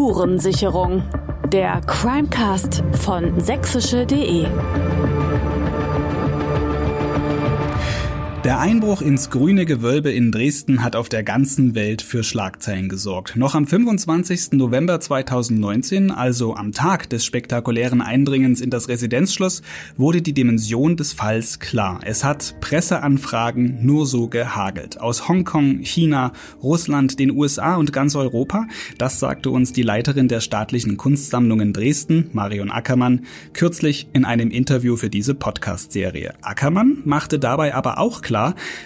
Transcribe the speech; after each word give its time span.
Spurensicherung. 0.00 1.02
Der 1.52 1.82
Crimecast 1.82 2.82
von 2.92 3.38
sächsische.de. 3.38 4.46
Der 8.42 8.58
Einbruch 8.58 9.02
ins 9.02 9.28
grüne 9.28 9.66
Gewölbe 9.66 10.10
in 10.10 10.32
Dresden 10.32 10.82
hat 10.82 10.96
auf 10.96 11.10
der 11.10 11.22
ganzen 11.22 11.74
Welt 11.74 12.00
für 12.00 12.24
Schlagzeilen 12.24 12.88
gesorgt. 12.88 13.36
Noch 13.36 13.54
am 13.54 13.66
25. 13.66 14.52
November 14.52 14.98
2019, 14.98 16.10
also 16.10 16.54
am 16.56 16.72
Tag 16.72 17.10
des 17.10 17.26
spektakulären 17.26 18.00
Eindringens 18.00 18.62
in 18.62 18.70
das 18.70 18.88
Residenzschloss, 18.88 19.60
wurde 19.98 20.22
die 20.22 20.32
Dimension 20.32 20.96
des 20.96 21.12
Falls 21.12 21.58
klar. 21.58 22.00
Es 22.02 22.24
hat 22.24 22.54
Presseanfragen 22.62 23.84
nur 23.84 24.06
so 24.06 24.28
gehagelt. 24.28 24.98
Aus 24.98 25.28
Hongkong, 25.28 25.80
China, 25.80 26.32
Russland, 26.62 27.18
den 27.18 27.32
USA 27.32 27.76
und 27.76 27.92
ganz 27.92 28.16
Europa. 28.16 28.66
Das 28.96 29.20
sagte 29.20 29.50
uns 29.50 29.74
die 29.74 29.82
Leiterin 29.82 30.28
der 30.28 30.40
staatlichen 30.40 30.96
Kunstsammlung 30.96 31.60
in 31.60 31.74
Dresden, 31.74 32.30
Marion 32.32 32.70
Ackermann, 32.70 33.26
kürzlich 33.52 34.08
in 34.14 34.24
einem 34.24 34.50
Interview 34.50 34.96
für 34.96 35.10
diese 35.10 35.34
Podcast-Serie. 35.34 36.32
Ackermann 36.40 37.02
machte 37.04 37.38
dabei 37.38 37.74
aber 37.74 37.98
auch 37.98 38.22
klar, 38.22 38.29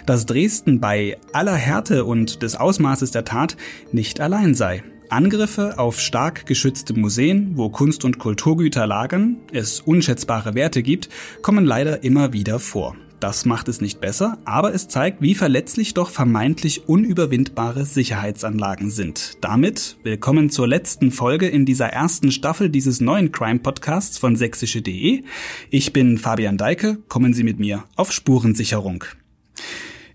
dass 0.05 0.25
Dresden 0.25 0.79
bei 0.79 1.17
aller 1.31 1.55
Härte 1.55 2.05
und 2.05 2.41
des 2.41 2.55
Ausmaßes 2.55 3.11
der 3.11 3.25
Tat 3.25 3.57
nicht 3.91 4.19
allein 4.19 4.55
sei. 4.55 4.83
Angriffe 5.09 5.77
auf 5.77 5.99
stark 5.99 6.45
geschützte 6.45 6.93
Museen, 6.93 7.51
wo 7.55 7.69
Kunst- 7.69 8.05
und 8.05 8.19
Kulturgüter 8.19 8.87
lagern, 8.87 9.37
es 9.51 9.79
unschätzbare 9.79 10.55
Werte 10.55 10.83
gibt, 10.83 11.09
kommen 11.41 11.65
leider 11.65 12.03
immer 12.03 12.33
wieder 12.33 12.59
vor. 12.59 12.95
Das 13.19 13.45
macht 13.45 13.69
es 13.69 13.81
nicht 13.81 14.01
besser, 14.01 14.37
aber 14.45 14.73
es 14.73 14.87
zeigt, 14.87 15.21
wie 15.21 15.35
verletzlich 15.35 15.93
doch 15.93 16.09
vermeintlich 16.09 16.89
unüberwindbare 16.89 17.85
Sicherheitsanlagen 17.85 18.91
sind. 18.91 19.37
Damit 19.41 19.97
willkommen 20.03 20.49
zur 20.49 20.67
letzten 20.67 21.11
Folge 21.11 21.47
in 21.47 21.65
dieser 21.65 21.87
ersten 21.87 22.31
Staffel 22.31 22.69
dieses 22.69 22.99
neuen 22.99 23.31
Crime 23.31 23.59
Podcasts 23.59 24.17
von 24.17 24.35
sächsische.de. 24.35 25.23
Ich 25.69 25.93
bin 25.93 26.17
Fabian 26.17 26.57
Deike, 26.57 26.97
kommen 27.07 27.33
Sie 27.33 27.43
mit 27.43 27.57
mir 27.57 27.85
auf 27.95 28.11
Spurensicherung. 28.11 29.05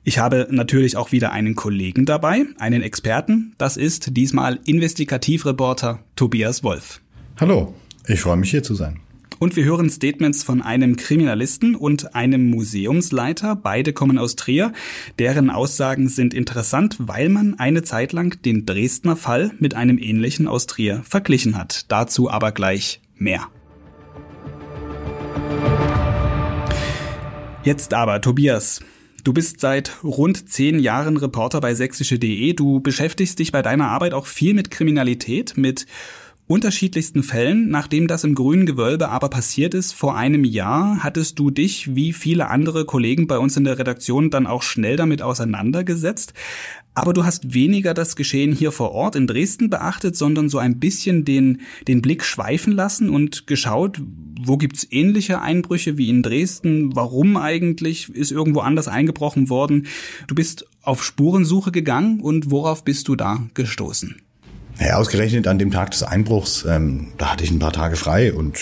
Ich 0.02 0.19
habe 0.19 0.48
natürlich 0.50 0.96
auch 0.96 1.12
wieder 1.12 1.33
einen 1.33 1.55
Kollegen 1.55 2.06
dabei, 2.06 2.46
einen 2.58 2.83
Experten. 2.83 3.55
Das 3.58 3.77
ist 3.77 4.16
diesmal 4.16 4.58
Investigativreporter 4.64 6.02
Tobias 6.16 6.64
Wolf. 6.64 7.00
Hallo, 7.38 7.74
ich 8.06 8.20
freue 8.20 8.36
mich 8.36 8.50
hier 8.50 8.62
zu 8.62 8.74
sein. 8.74 9.00
Und 9.38 9.56
wir 9.56 9.64
hören 9.64 9.88
Statements 9.88 10.42
von 10.42 10.60
einem 10.60 10.97
Kriminalisten 10.97 11.74
und 11.74 12.14
einem 12.14 12.50
Museumsleiter. 12.50 13.56
Beide 13.56 13.94
kommen 13.94 14.19
aus 14.19 14.36
Trier. 14.36 14.72
Deren 15.19 15.48
Aussagen 15.48 16.08
sind 16.08 16.34
interessant, 16.34 16.97
weil 16.98 17.30
man 17.30 17.58
eine 17.58 17.82
Zeit 17.82 18.12
lang 18.12 18.42
den 18.42 18.66
Dresdner 18.66 19.16
Fall 19.16 19.52
mit 19.58 19.75
einem 19.75 19.97
ähnlichen 19.97 20.47
aus 20.47 20.66
Trier 20.66 21.02
verglichen 21.04 21.56
hat. 21.56 21.86
Dazu 21.88 22.30
aber 22.30 22.52
gleich 22.52 23.00
mehr. 23.16 23.48
Jetzt 27.64 27.94
aber, 27.94 28.20
Tobias, 28.20 28.80
Du 29.24 29.32
bist 29.34 29.60
seit 29.60 30.02
rund 30.02 30.48
zehn 30.48 30.78
Jahren 30.78 31.16
Reporter 31.16 31.60
bei 31.60 31.74
sächsische.de. 31.74 32.54
Du 32.54 32.80
beschäftigst 32.80 33.38
dich 33.38 33.52
bei 33.52 33.60
deiner 33.60 33.88
Arbeit 33.88 34.14
auch 34.14 34.26
viel 34.26 34.54
mit 34.54 34.70
Kriminalität, 34.70 35.56
mit 35.56 35.86
unterschiedlichsten 36.46 37.22
Fällen. 37.22 37.68
Nachdem 37.68 38.08
das 38.08 38.24
im 38.24 38.34
grünen 38.34 38.66
Gewölbe 38.66 39.10
aber 39.10 39.28
passiert 39.28 39.74
ist 39.74 39.92
vor 39.92 40.16
einem 40.16 40.44
Jahr, 40.44 40.98
hattest 41.04 41.38
du 41.38 41.50
dich 41.50 41.94
wie 41.94 42.12
viele 42.12 42.48
andere 42.48 42.86
Kollegen 42.86 43.26
bei 43.26 43.38
uns 43.38 43.56
in 43.56 43.64
der 43.64 43.78
Redaktion 43.78 44.30
dann 44.30 44.46
auch 44.46 44.62
schnell 44.62 44.96
damit 44.96 45.22
auseinandergesetzt. 45.22 46.32
Aber 46.94 47.12
du 47.12 47.24
hast 47.24 47.55
weniger 47.55 47.94
das 47.94 48.16
Geschehen 48.16 48.52
hier 48.52 48.72
vor 48.72 48.92
Ort 48.92 49.14
in 49.14 49.27
Dresden 49.27 49.70
beachtet, 49.70 50.16
sondern 50.16 50.48
so 50.48 50.58
ein 50.58 50.80
bisschen 50.80 51.24
den, 51.24 51.60
den 51.86 52.02
Blick 52.02 52.24
schweifen 52.24 52.72
lassen 52.72 53.08
und 53.08 53.47
geschaut, 53.47 54.02
wo 54.42 54.56
gibt's 54.56 54.86
ähnliche 54.91 55.41
Einbrüche 55.41 55.98
wie 55.98 56.08
in 56.08 56.22
Dresden? 56.22 56.97
Warum 56.97 57.37
eigentlich 57.37 58.09
ist 58.10 58.32
irgendwo 58.32 58.60
anders 58.60 58.88
eingebrochen 58.88 59.48
worden? 59.50 59.87
Du 60.26 60.34
bist 60.34 60.66
auf 60.82 61.04
Spurensuche 61.04 61.70
gegangen 61.70 62.20
und 62.20 62.50
worauf 62.50 62.84
bist 62.84 63.06
du 63.06 63.14
da 63.14 63.41
gestoßen? 63.54 64.16
Ja, 64.81 64.97
ausgerechnet 64.97 65.47
an 65.47 65.59
dem 65.59 65.70
Tag 65.70 65.93
des 65.93 66.03
Einbruchs, 66.03 66.64
ähm, 66.69 67.12
da 67.19 67.32
hatte 67.32 67.44
ich 67.44 67.50
ein 67.50 67.59
paar 67.59 67.72
Tage 67.72 67.97
frei 67.97 68.32
und 68.32 68.59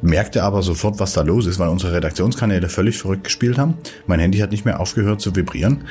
merkte 0.00 0.42
aber 0.42 0.62
sofort, 0.62 0.98
was 0.98 1.12
da 1.12 1.22
los 1.22 1.46
ist, 1.46 1.58
weil 1.58 1.68
unsere 1.68 1.92
Redaktionskanäle 1.92 2.68
völlig 2.68 2.98
verrückt 2.98 3.24
gespielt 3.24 3.58
haben. 3.58 3.74
Mein 4.06 4.20
Handy 4.20 4.38
hat 4.38 4.50
nicht 4.50 4.64
mehr 4.64 4.80
aufgehört 4.80 5.20
zu 5.20 5.36
vibrieren 5.36 5.84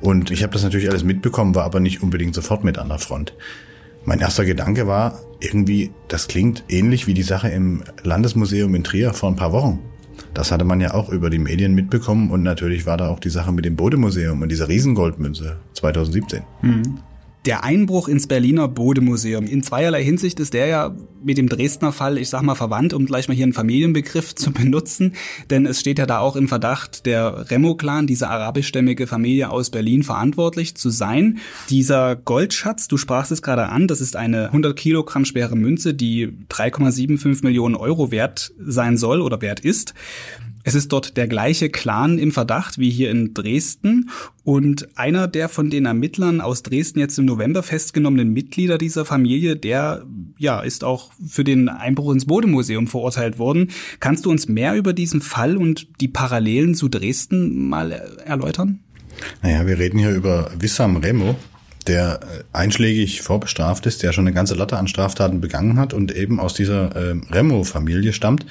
und 0.00 0.30
ich 0.30 0.42
habe 0.42 0.52
das 0.52 0.62
natürlich 0.62 0.88
alles 0.88 1.04
mitbekommen, 1.04 1.54
war 1.54 1.64
aber 1.64 1.80
nicht 1.80 2.02
unbedingt 2.02 2.34
sofort 2.34 2.64
mit 2.64 2.78
an 2.78 2.88
der 2.88 2.98
Front. 2.98 3.34
Mein 4.04 4.20
erster 4.20 4.44
Gedanke 4.44 4.86
war 4.86 5.20
irgendwie, 5.40 5.90
das 6.08 6.28
klingt 6.28 6.64
ähnlich 6.68 7.06
wie 7.06 7.14
die 7.14 7.22
Sache 7.22 7.48
im 7.48 7.82
Landesmuseum 8.04 8.74
in 8.74 8.84
Trier 8.84 9.12
vor 9.12 9.30
ein 9.30 9.36
paar 9.36 9.52
Wochen. 9.52 9.80
Das 10.32 10.52
hatte 10.52 10.64
man 10.64 10.80
ja 10.80 10.94
auch 10.94 11.08
über 11.08 11.30
die 11.30 11.38
Medien 11.38 11.74
mitbekommen 11.74 12.30
und 12.30 12.42
natürlich 12.42 12.86
war 12.86 12.96
da 12.96 13.08
auch 13.08 13.18
die 13.18 13.30
Sache 13.30 13.52
mit 13.52 13.64
dem 13.64 13.74
Bodemuseum 13.74 14.42
und 14.42 14.50
dieser 14.50 14.68
Riesengoldmünze 14.68 15.56
2017. 15.72 16.42
Mhm. 16.62 16.98
Der 17.46 17.62
Einbruch 17.62 18.08
ins 18.08 18.26
Berliner 18.26 18.66
Bodemuseum. 18.66 19.46
In 19.46 19.62
zweierlei 19.62 20.02
Hinsicht 20.02 20.40
ist 20.40 20.52
der 20.52 20.66
ja 20.66 20.96
mit 21.22 21.38
dem 21.38 21.48
Dresdner 21.48 21.92
Fall, 21.92 22.18
ich 22.18 22.28
sag 22.28 22.42
mal, 22.42 22.56
verwandt, 22.56 22.92
um 22.92 23.06
gleich 23.06 23.28
mal 23.28 23.34
hier 23.34 23.44
einen 23.44 23.52
Familienbegriff 23.52 24.34
zu 24.34 24.50
benutzen. 24.50 25.14
Denn 25.48 25.64
es 25.64 25.78
steht 25.78 26.00
ja 26.00 26.06
da 26.06 26.18
auch 26.18 26.34
im 26.34 26.48
Verdacht, 26.48 27.06
der 27.06 27.48
Remo-Clan, 27.48 28.08
diese 28.08 28.28
arabischstämmige 28.28 29.06
Familie 29.06 29.50
aus 29.50 29.70
Berlin, 29.70 30.02
verantwortlich 30.02 30.74
zu 30.74 30.90
sein. 30.90 31.38
Dieser 31.70 32.16
Goldschatz, 32.16 32.88
du 32.88 32.96
sprachst 32.96 33.30
es 33.30 33.42
gerade 33.42 33.68
an, 33.68 33.86
das 33.86 34.00
ist 34.00 34.16
eine 34.16 34.46
100 34.46 34.76
Kilogramm 34.76 35.24
schwere 35.24 35.54
Münze, 35.54 35.94
die 35.94 36.26
3,75 36.50 37.44
Millionen 37.44 37.76
Euro 37.76 38.10
wert 38.10 38.52
sein 38.58 38.96
soll 38.96 39.20
oder 39.20 39.40
wert 39.40 39.60
ist. 39.60 39.94
Es 40.66 40.74
ist 40.74 40.92
dort 40.92 41.16
der 41.16 41.28
gleiche 41.28 41.70
Clan 41.70 42.18
im 42.18 42.32
Verdacht 42.32 42.76
wie 42.76 42.90
hier 42.90 43.12
in 43.12 43.34
Dresden 43.34 44.10
und 44.42 44.88
einer 44.98 45.28
der 45.28 45.48
von 45.48 45.70
den 45.70 45.86
Ermittlern 45.86 46.40
aus 46.40 46.64
Dresden 46.64 46.98
jetzt 46.98 47.20
im 47.20 47.24
November 47.24 47.62
festgenommenen 47.62 48.32
Mitglieder 48.32 48.76
dieser 48.76 49.04
Familie, 49.04 49.54
der 49.54 50.04
ja 50.38 50.58
ist 50.58 50.82
auch 50.82 51.12
für 51.24 51.44
den 51.44 51.68
Einbruch 51.68 52.12
ins 52.12 52.26
Bodemuseum 52.26 52.88
verurteilt 52.88 53.38
worden. 53.38 53.70
Kannst 54.00 54.26
du 54.26 54.30
uns 54.32 54.48
mehr 54.48 54.74
über 54.74 54.92
diesen 54.92 55.20
Fall 55.20 55.56
und 55.56 55.86
die 56.00 56.08
Parallelen 56.08 56.74
zu 56.74 56.88
Dresden 56.88 57.68
mal 57.68 57.92
erläutern? 58.24 58.80
Naja, 59.42 59.68
wir 59.68 59.78
reden 59.78 60.00
hier 60.00 60.10
über 60.10 60.50
Wissam 60.58 60.96
Remo, 60.96 61.36
der 61.86 62.18
einschlägig 62.52 63.22
vorbestraft 63.22 63.86
ist, 63.86 64.02
der 64.02 64.12
schon 64.12 64.26
eine 64.26 64.34
ganze 64.34 64.56
Latte 64.56 64.78
an 64.78 64.88
Straftaten 64.88 65.40
begangen 65.40 65.78
hat 65.78 65.94
und 65.94 66.10
eben 66.10 66.40
aus 66.40 66.54
dieser 66.54 66.96
äh, 66.96 67.14
Remo-Familie 67.30 68.12
stammt. 68.12 68.46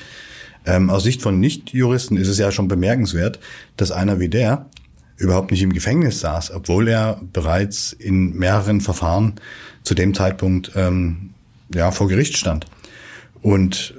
Ähm, 0.65 0.89
aus 0.89 1.03
Sicht 1.03 1.21
von 1.21 1.39
Nichtjuristen 1.39 2.17
ist 2.17 2.27
es 2.27 2.37
ja 2.37 2.51
schon 2.51 2.67
bemerkenswert, 2.67 3.39
dass 3.77 3.91
einer 3.91 4.19
wie 4.19 4.29
der 4.29 4.67
überhaupt 5.17 5.51
nicht 5.51 5.61
im 5.61 5.73
Gefängnis 5.73 6.19
saß, 6.19 6.51
obwohl 6.51 6.87
er 6.87 7.21
bereits 7.31 7.93
in 7.93 8.33
mehreren 8.35 8.81
Verfahren 8.81 9.35
zu 9.83 9.93
dem 9.93 10.13
Zeitpunkt 10.13 10.71
ähm, 10.75 11.31
ja 11.73 11.91
vor 11.91 12.07
Gericht 12.07 12.37
stand. 12.37 12.65
Und 13.41 13.95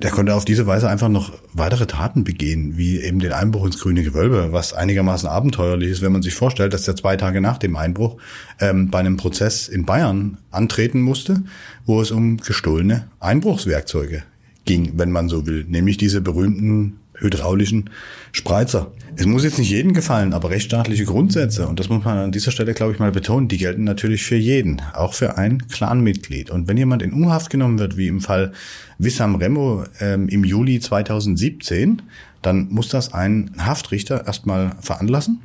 der 0.00 0.10
konnte 0.10 0.34
auf 0.34 0.44
diese 0.44 0.66
Weise 0.66 0.88
einfach 0.88 1.08
noch 1.08 1.32
weitere 1.52 1.86
Taten 1.86 2.22
begehen, 2.22 2.76
wie 2.76 3.00
eben 3.00 3.18
den 3.18 3.32
Einbruch 3.32 3.66
ins 3.66 3.80
grüne 3.80 4.04
Gewölbe, 4.04 4.52
was 4.52 4.72
einigermaßen 4.72 5.28
abenteuerlich 5.28 5.90
ist, 5.90 6.02
wenn 6.02 6.12
man 6.12 6.22
sich 6.22 6.34
vorstellt, 6.34 6.72
dass 6.72 6.86
er 6.86 6.94
zwei 6.94 7.16
Tage 7.16 7.40
nach 7.40 7.58
dem 7.58 7.74
Einbruch 7.74 8.16
ähm, 8.60 8.90
bei 8.90 9.00
einem 9.00 9.16
Prozess 9.16 9.66
in 9.66 9.86
Bayern 9.86 10.38
antreten 10.52 11.00
musste, 11.00 11.42
wo 11.84 12.00
es 12.00 12.12
um 12.12 12.36
gestohlene 12.36 13.08
Einbruchswerkzeuge 13.18 14.22
ging, 14.68 14.92
wenn 14.96 15.10
man 15.10 15.28
so 15.28 15.46
will, 15.46 15.64
nämlich 15.66 15.96
diese 15.96 16.20
berühmten 16.20 17.00
hydraulischen 17.14 17.90
Spreizer. 18.32 18.92
Es 19.16 19.24
muss 19.24 19.42
jetzt 19.42 19.58
nicht 19.58 19.70
jedem 19.70 19.94
gefallen, 19.94 20.34
aber 20.34 20.50
rechtsstaatliche 20.50 21.06
Grundsätze, 21.06 21.66
und 21.66 21.80
das 21.80 21.88
muss 21.88 22.04
man 22.04 22.18
an 22.18 22.32
dieser 22.32 22.52
Stelle, 22.52 22.74
glaube 22.74 22.92
ich, 22.92 22.98
mal 22.98 23.10
betonen, 23.10 23.48
die 23.48 23.56
gelten 23.56 23.82
natürlich 23.82 24.22
für 24.22 24.36
jeden, 24.36 24.82
auch 24.92 25.14
für 25.14 25.38
ein 25.38 25.66
Clanmitglied. 25.68 26.50
Und 26.50 26.68
wenn 26.68 26.76
jemand 26.76 27.02
in 27.02 27.14
U-Haft 27.14 27.50
genommen 27.50 27.78
wird, 27.78 27.96
wie 27.96 28.08
im 28.08 28.20
Fall 28.20 28.52
Wissam 28.98 29.36
Remo 29.36 29.84
ähm, 30.00 30.28
im 30.28 30.44
Juli 30.44 30.80
2017, 30.80 32.02
dann 32.42 32.68
muss 32.68 32.90
das 32.90 33.14
ein 33.14 33.50
Haftrichter 33.58 34.26
erstmal 34.26 34.76
veranlassen. 34.80 35.40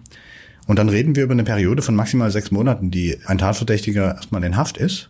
Und 0.67 0.77
dann 0.77 0.89
reden 0.89 1.15
wir 1.15 1.23
über 1.23 1.33
eine 1.33 1.45
Periode 1.45 1.81
von 1.81 1.95
maximal 1.95 2.29
sechs 2.29 2.51
Monaten, 2.51 2.91
die 2.91 3.17
ein 3.25 3.37
Tatverdächtiger 3.37 4.15
erstmal 4.15 4.43
in 4.43 4.57
Haft 4.57 4.77
ist. 4.77 5.09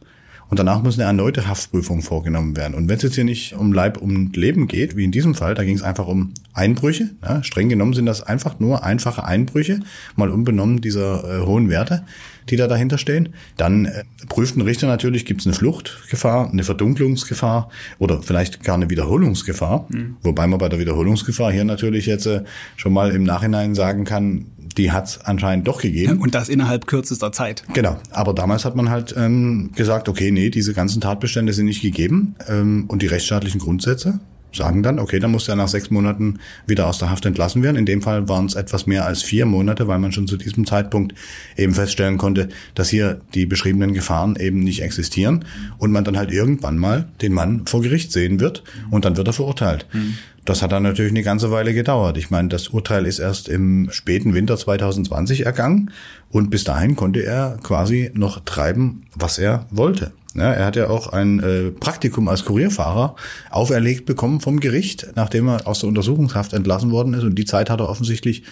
Und 0.50 0.60
danach 0.60 0.84
muss 0.84 1.00
eine 1.00 1.08
erneute 1.08 1.48
Haftprüfung 1.48 2.02
vorgenommen 2.02 2.56
werden. 2.56 2.76
Und 2.76 2.88
wenn 2.88 2.98
es 2.98 3.04
jetzt 3.04 3.16
hier 3.16 3.24
nicht 3.24 3.54
um 3.54 3.74
Leib 3.74 3.98
und 3.98 4.36
Leben 4.36 4.68
geht, 4.68 4.96
wie 4.96 5.04
in 5.04 5.12
diesem 5.12 5.36
Fall, 5.36 5.56
da 5.56 5.64
ging 5.64 5.76
es 5.76 5.84
einfach 5.84 6.08
um 6.08 6.34
Einbrüche. 6.54 7.10
Ja, 7.24 7.44
streng 7.44 7.70
genommen 7.70 7.94
sind 7.94 8.06
das 8.06 8.22
einfach 8.22 8.60
nur 8.60 8.84
einfache 8.84 9.26
Einbrüche, 9.26 9.80
mal 10.16 10.30
unbenommen 10.30 10.82
dieser 10.82 11.42
äh, 11.42 11.46
hohen 11.46 11.70
Werte, 11.70 12.04
die 12.50 12.56
da 12.56 12.68
dahinter 12.68 12.98
stehen. 12.98 13.30
Dann 13.58 13.86
äh, 13.86 14.04
prüft 14.30 14.56
ein 14.56 14.62
Richter 14.62 14.88
natürlich, 14.88 15.26
gibt 15.26 15.42
es 15.42 15.48
eine 15.48 15.56
Fluchtgefahr, 15.56 16.52
eine 16.52 16.64
Verdunklungsgefahr 16.64 17.70
oder 17.98 18.22
vielleicht 18.22 18.64
gar 18.64 18.76
eine 18.76 18.90
Wiederholungsgefahr. 18.90 19.88
Mhm. 19.90 20.18
Wobei 20.22 20.46
man 20.46 20.60
bei 20.60 20.70
der 20.70 20.80
Wiederholungsgefahr 20.80 21.52
hier 21.52 21.64
natürlich 21.64 22.06
jetzt 22.06 22.28
äh, 22.28 22.44
schon 22.76 22.94
mal 22.94 23.12
im 23.12 23.24
Nachhinein 23.24 23.74
sagen 23.74 24.06
kann, 24.06 24.46
die 24.78 24.92
hat 24.92 25.08
es 25.08 25.22
anscheinend 25.22 25.68
doch 25.68 25.82
gegeben. 25.82 26.20
Und 26.20 26.36
das 26.36 26.50
innerhalb 26.50 26.88
kürzester 26.88 27.32
Zeit. 27.32 27.64
Genau. 27.74 27.98
Aber 28.12 28.34
damals 28.34 28.66
hat 28.66 28.76
man 28.76 28.90
halt 28.90 29.14
ähm, 29.18 29.72
gesagt, 29.76 30.10
okay, 30.10 30.32
nee, 30.32 30.50
diese 30.50 30.74
ganzen 30.74 31.02
Tatbestände 31.02 31.54
sind 31.54 31.66
nicht 31.66 31.82
gegeben 31.82 32.36
ähm, 32.48 32.86
und 32.88 33.02
die 33.02 33.08
rechtsstaatlichen 33.08 33.60
Grundsätze 33.60 34.20
sagen 34.56 34.84
dann, 34.84 35.00
okay, 35.00 35.20
dann 35.20 35.32
muss 35.32 35.48
er 35.48 35.56
nach 35.56 35.68
sechs 35.68 35.90
Monaten 35.90 36.40
wieder 36.68 36.88
aus 36.88 37.00
der 37.00 37.10
Haft 37.10 37.26
entlassen 37.26 37.64
werden. 37.64 37.78
In 37.78 37.86
dem 37.86 38.02
Fall 38.02 38.30
waren 38.30 38.46
es 38.46 38.56
etwas 38.56 38.86
mehr 38.86 39.06
als 39.06 39.24
vier 39.24 39.46
Monate, 39.46 39.88
weil 39.88 40.00
man 40.00 40.12
schon 40.12 40.28
zu 40.28 40.38
diesem 40.38 40.66
Zeitpunkt 40.66 41.14
eben 41.58 41.74
feststellen 41.74 42.18
konnte, 42.18 42.50
dass 42.76 42.90
hier 42.90 43.22
die 43.34 43.46
beschriebenen 43.46 43.94
Gefahren 43.94 44.36
eben 44.36 44.60
nicht 44.60 44.82
existieren 44.82 45.46
und 45.78 45.92
man 45.92 46.04
dann 46.04 46.18
halt 46.18 46.32
irgendwann 46.32 46.78
mal 46.78 47.08
den 47.22 47.34
Mann 47.34 47.66
vor 47.66 47.82
Gericht 47.82 48.12
sehen 48.12 48.40
wird 48.40 48.64
und 48.92 49.06
dann 49.06 49.18
wird 49.18 49.28
er 49.28 49.34
verurteilt. 49.34 49.88
Mhm. 49.94 50.16
Das 50.46 50.62
hat 50.62 50.74
dann 50.74 50.84
natürlich 50.84 51.14
eine 51.14 51.24
ganze 51.24 51.52
Weile 51.52 51.74
gedauert. 51.74 52.18
Ich 52.18 52.30
meine, 52.30 52.50
das 52.50 52.68
Urteil 52.68 53.06
ist 53.06 53.20
erst 53.20 53.48
im 53.48 53.90
späten 53.92 54.34
Winter 54.34 54.58
2020 54.58 55.46
ergangen 55.46 55.92
und 56.30 56.50
bis 56.50 56.66
dahin 56.66 56.96
konnte 56.96 57.24
er 57.24 57.58
quasi 57.64 58.12
noch 58.14 58.42
treiben, 58.44 59.06
was 59.16 59.38
er 59.38 59.68
wollte. 59.72 60.12
Ja, 60.36 60.52
er 60.52 60.66
hat 60.66 60.76
ja 60.76 60.90
auch 60.90 61.14
ein 61.14 61.40
äh, 61.40 61.72
Praktikum 61.72 62.28
als 62.28 62.44
Kurierfahrer 62.44 63.16
auferlegt 63.52 64.06
bekommen 64.06 64.42
vom 64.42 64.60
Gericht, 64.60 65.08
nachdem 65.16 65.48
er 65.48 65.68
aus 65.68 65.80
der 65.80 65.90
Untersuchungshaft 65.90 66.54
entlassen 66.54 66.92
worden 66.92 67.14
ist. 67.14 67.24
Und 67.24 67.36
die 67.36 67.46
Zeit 67.46 67.70
hat 67.70 67.80
er 67.80 67.90
offensichtlich 67.90 68.44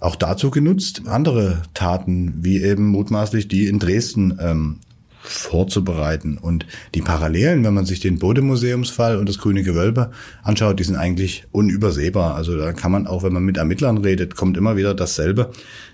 auch 0.00 0.16
dazu 0.16 0.50
genutzt, 0.50 1.02
andere 1.06 1.62
Taten, 1.74 2.34
wie 2.42 2.62
eben 2.62 2.88
mutmaßlich 2.88 3.48
die 3.48 3.66
in 3.66 3.78
Dresden 3.78 4.38
ähm, 4.40 4.80
vorzubereiten. 5.28 6.38
Und 6.38 6.66
die 6.94 7.02
Parallelen, 7.02 7.64
wenn 7.64 7.74
man 7.74 7.84
sich 7.84 8.00
den 8.00 8.18
Bodemuseumsfall 8.18 9.16
und 9.16 9.28
das 9.28 9.38
Grüne 9.38 9.62
Gewölbe 9.62 10.10
anschaut, 10.42 10.78
die 10.78 10.84
sind 10.84 10.96
eigentlich 10.96 11.44
unübersehbar. 11.52 12.34
Also 12.34 12.56
da 12.56 12.72
kann 12.72 12.92
man 12.92 13.06
auch, 13.06 13.22
wenn 13.22 13.32
man 13.32 13.44
mit 13.44 13.58
Ermittlern 13.58 13.98
redet, 13.98 14.34
kommt 14.36 14.56
immer 14.56 14.76
wieder 14.76 14.94
dasselbe, 14.94 15.50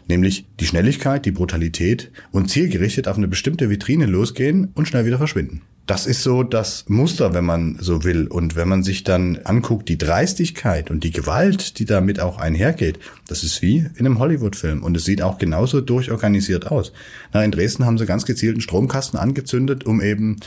nämlich 0.09 0.47
die 0.61 0.67
Schnelligkeit, 0.67 1.27
die 1.27 1.33
Brutalität 1.33 2.11
und 2.31 2.51
zielgerichtet 2.51 3.09
auf 3.09 3.17
eine 3.17 3.29
bestimmte 3.29 3.71
Vitrine 3.71 4.07
losgehen 4.07 4.71
und 4.75 4.87
schnell 4.89 5.07
wieder 5.07 5.19
verschwinden. 5.19 5.63
Das 5.87 6.07
ist 6.07 6.23
so 6.23 6.43
das 6.43 6.87
Muster, 6.89 7.35
wenn 7.35 7.45
man 7.45 7.77
so 7.79 8.05
will. 8.05 8.27
Und 8.27 8.57
wenn 8.57 8.69
man 8.69 8.83
sich 8.83 9.05
dann 9.05 9.41
anguckt, 9.45 9.89
die 9.91 9.99
Dreistigkeit 9.99 10.91
und 10.91 11.05
die 11.05 11.11
Gewalt, 11.11 11.79
die 11.79 11.85
damit 11.85 12.21
auch 12.21 12.39
einhergeht, 12.39 12.99
das 13.29 13.45
ist 13.45 13.61
wie 13.61 13.79
in 13.79 13.99
einem 13.99 14.19
Hollywood-Film. 14.19 14.83
Und 14.83 14.97
es 14.97 15.05
sieht 15.05 15.21
auch 15.21 15.37
genauso 15.37 15.83
durchorganisiert 15.83 16.71
aus. 16.71 16.93
Na, 17.35 17.45
in 17.45 17.51
Dresden 17.51 17.85
haben 17.85 17.99
sie 17.99 18.07
ganz 18.07 18.25
gezielt 18.25 18.55
einen 18.55 18.63
Stromkasten 18.63 19.19
angezündet, 19.19 19.85
um 19.85 20.01
eben 20.01 20.39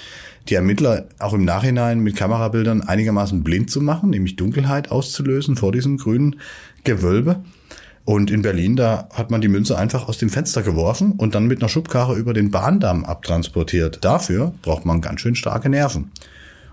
die 0.50 0.56
Ermittler 0.56 1.08
auch 1.20 1.34
im 1.34 1.46
Nachhinein 1.46 2.00
mit 2.00 2.16
Kamerabildern 2.16 2.82
einigermaßen 2.82 3.44
blind 3.44 3.70
zu 3.70 3.80
machen, 3.80 4.10
nämlich 4.10 4.38
Dunkelheit 4.38 4.90
auszulösen 4.90 5.56
vor 5.56 5.72
diesem 5.72 5.98
grünen 5.98 6.38
Gewölbe. 6.84 7.44
Und 8.08 8.32
in 8.32 8.42
Berlin, 8.42 8.78
da 8.78 9.10
hat 9.14 9.32
man 9.32 9.42
die 9.42 9.50
Münze 9.50 9.78
einfach 9.78 10.08
aus 10.08 10.18
dem 10.18 10.30
Fenster 10.30 10.62
geworfen 10.64 11.12
und 11.18 11.36
dann 11.36 11.46
mit 11.46 11.62
einer 11.62 11.68
Schubkarre 11.68 12.16
über 12.16 12.32
den 12.32 12.52
Bahndamm 12.52 13.04
abtransportiert. 13.04 14.00
Dafür 14.02 14.54
braucht 14.62 14.86
man 14.86 15.02
ganz 15.02 15.20
schön 15.20 15.36
starke 15.36 15.68
Nerven. 15.68 16.12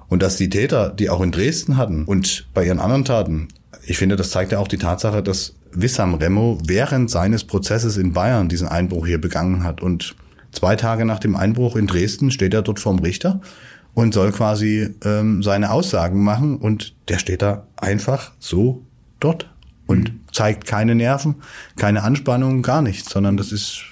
Und 0.06 0.22
dass 0.22 0.36
die 0.36 0.48
Täter, 0.48 0.90
die 0.90 1.10
auch 1.10 1.20
in 1.20 1.32
Dresden 1.32 1.76
hatten 1.76 2.04
und 2.04 2.46
bei 2.54 2.64
ihren 2.64 2.78
anderen 2.78 3.04
Taten, 3.04 3.48
ich 3.84 3.98
finde, 3.98 4.14
das 4.14 4.30
zeigt 4.30 4.52
ja 4.52 4.60
auch 4.60 4.68
die 4.68 4.78
Tatsache, 4.78 5.24
dass 5.24 5.56
Wissam 5.72 6.14
Remo 6.14 6.58
während 6.64 7.10
seines 7.10 7.42
Prozesses 7.42 7.96
in 7.96 8.12
Bayern 8.12 8.48
diesen 8.48 8.68
Einbruch 8.68 9.04
hier 9.04 9.20
begangen 9.20 9.64
hat. 9.64 9.82
Und 9.82 10.14
zwei 10.52 10.76
Tage 10.76 11.04
nach 11.04 11.18
dem 11.18 11.34
Einbruch 11.34 11.74
in 11.74 11.88
Dresden 11.88 12.30
steht 12.30 12.54
er 12.54 12.62
dort 12.62 12.78
vorm 12.78 13.00
Richter 13.00 13.40
und 13.92 14.14
soll 14.14 14.30
quasi 14.30 14.94
ähm, 15.04 15.42
seine 15.42 15.72
Aussagen 15.72 16.22
machen. 16.22 16.58
Und 16.58 16.94
der 17.08 17.18
steht 17.18 17.42
da 17.42 17.66
einfach 17.76 18.30
so 18.38 18.84
dort 19.18 19.50
und 19.86 20.12
mhm. 20.12 20.20
zeigt 20.32 20.66
keine 20.66 20.94
Nerven, 20.94 21.36
keine 21.76 22.02
Anspannung, 22.02 22.62
gar 22.62 22.82
nichts, 22.82 23.10
sondern 23.10 23.36
das 23.36 23.52
ist 23.52 23.84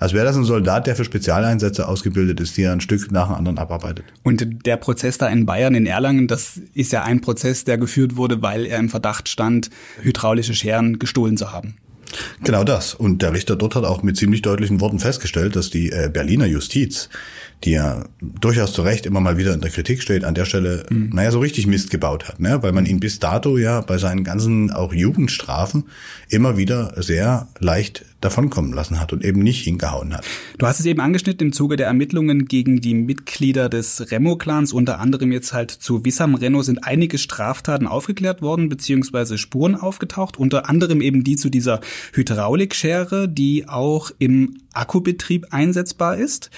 als 0.00 0.12
wäre 0.12 0.24
das 0.24 0.36
ein 0.36 0.44
Soldat, 0.44 0.86
der 0.86 0.96
für 0.96 1.04
Spezialeinsätze 1.04 1.86
ausgebildet 1.86 2.40
ist, 2.40 2.56
die 2.56 2.62
er 2.62 2.72
ein 2.72 2.80
Stück 2.80 3.12
nach 3.12 3.28
dem 3.28 3.36
anderen 3.36 3.58
abarbeitet. 3.58 4.04
Und 4.24 4.66
der 4.66 4.76
Prozess 4.76 5.18
da 5.18 5.28
in 5.28 5.46
Bayern, 5.46 5.74
in 5.74 5.86
Erlangen, 5.86 6.26
das 6.26 6.60
ist 6.74 6.92
ja 6.92 7.04
ein 7.04 7.20
Prozess, 7.20 7.64
der 7.64 7.78
geführt 7.78 8.16
wurde, 8.16 8.42
weil 8.42 8.66
er 8.66 8.78
im 8.78 8.88
Verdacht 8.88 9.28
stand, 9.28 9.70
hydraulische 10.02 10.54
Scheren 10.54 10.98
gestohlen 10.98 11.36
zu 11.36 11.52
haben. 11.52 11.76
Genau 12.42 12.64
das. 12.64 12.94
Und 12.94 13.22
der 13.22 13.32
Richter 13.32 13.54
dort 13.54 13.76
hat 13.76 13.84
auch 13.84 14.02
mit 14.02 14.16
ziemlich 14.16 14.42
deutlichen 14.42 14.80
Worten 14.80 14.98
festgestellt, 14.98 15.54
dass 15.54 15.70
die 15.70 15.92
äh, 15.92 16.10
Berliner 16.12 16.46
Justiz 16.46 17.08
die 17.64 17.72
ja 17.72 18.04
durchaus 18.20 18.72
zu 18.72 18.82
Recht 18.82 19.06
immer 19.06 19.20
mal 19.20 19.36
wieder 19.36 19.52
in 19.52 19.60
der 19.60 19.70
Kritik 19.70 20.02
steht, 20.02 20.24
an 20.24 20.34
der 20.34 20.46
Stelle, 20.46 20.86
mhm. 20.88 21.10
naja, 21.12 21.30
so 21.30 21.40
richtig 21.40 21.66
Mist 21.66 21.90
gebaut 21.90 22.28
hat, 22.28 22.40
ne? 22.40 22.62
weil 22.62 22.72
man 22.72 22.86
ihn 22.86 23.00
bis 23.00 23.18
dato 23.18 23.58
ja 23.58 23.82
bei 23.82 23.98
seinen 23.98 24.24
ganzen 24.24 24.70
auch 24.70 24.94
Jugendstrafen 24.94 25.84
immer 26.28 26.56
wieder 26.56 26.94
sehr 27.02 27.48
leicht 27.58 28.04
davonkommen 28.20 28.72
lassen 28.72 29.00
hat 29.00 29.12
und 29.12 29.24
eben 29.24 29.42
nicht 29.42 29.64
hingehauen 29.64 30.14
hat. 30.14 30.24
Du 30.58 30.66
hast 30.66 30.78
es 30.78 30.86
eben 30.86 31.00
angeschnitten 31.00 31.48
im 31.48 31.52
Zuge 31.52 31.76
der 31.76 31.86
Ermittlungen 31.86 32.46
gegen 32.46 32.80
die 32.80 32.94
Mitglieder 32.94 33.68
des 33.68 34.10
Remo-Clans, 34.10 34.72
unter 34.72 35.00
anderem 35.00 35.32
jetzt 35.32 35.52
halt 35.52 35.70
zu 35.70 36.04
Wissam 36.04 36.34
Reno 36.34 36.62
sind 36.62 36.84
einige 36.84 37.16
Straftaten 37.18 37.86
aufgeklärt 37.86 38.42
worden, 38.42 38.68
beziehungsweise 38.68 39.38
Spuren 39.38 39.74
aufgetaucht, 39.74 40.38
unter 40.38 40.68
anderem 40.68 41.00
eben 41.00 41.24
die 41.24 41.36
zu 41.36 41.48
dieser 41.48 41.80
Hydraulikschere, 42.12 43.28
die 43.28 43.68
auch 43.68 44.10
im 44.18 44.58
Akkubetrieb 44.72 45.48
einsetzbar 45.50 46.16
ist, 46.16 46.50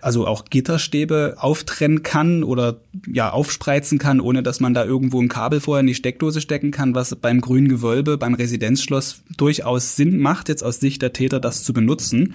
also 0.00 0.26
auch 0.26 0.44
Gitterstäbe 0.46 1.36
auftrennen 1.38 2.02
kann 2.02 2.42
oder 2.42 2.80
ja 3.06 3.30
aufspreizen 3.30 3.98
kann, 3.98 4.20
ohne 4.20 4.42
dass 4.42 4.60
man 4.60 4.74
da 4.74 4.84
irgendwo 4.84 5.20
ein 5.20 5.28
Kabel 5.28 5.60
vorher 5.60 5.80
in 5.80 5.86
die 5.86 5.94
Steckdose 5.94 6.40
stecken 6.40 6.70
kann, 6.70 6.94
was 6.94 7.14
beim 7.14 7.40
grünen 7.40 7.68
Gewölbe, 7.68 8.18
beim 8.18 8.34
Residenzschloss 8.34 9.22
durchaus 9.36 9.96
Sinn 9.96 10.18
macht, 10.18 10.48
jetzt 10.48 10.62
aus 10.62 10.80
Sicht 10.80 11.02
der 11.02 11.12
Täter 11.12 11.40
das 11.40 11.62
zu 11.62 11.72
benutzen. 11.72 12.34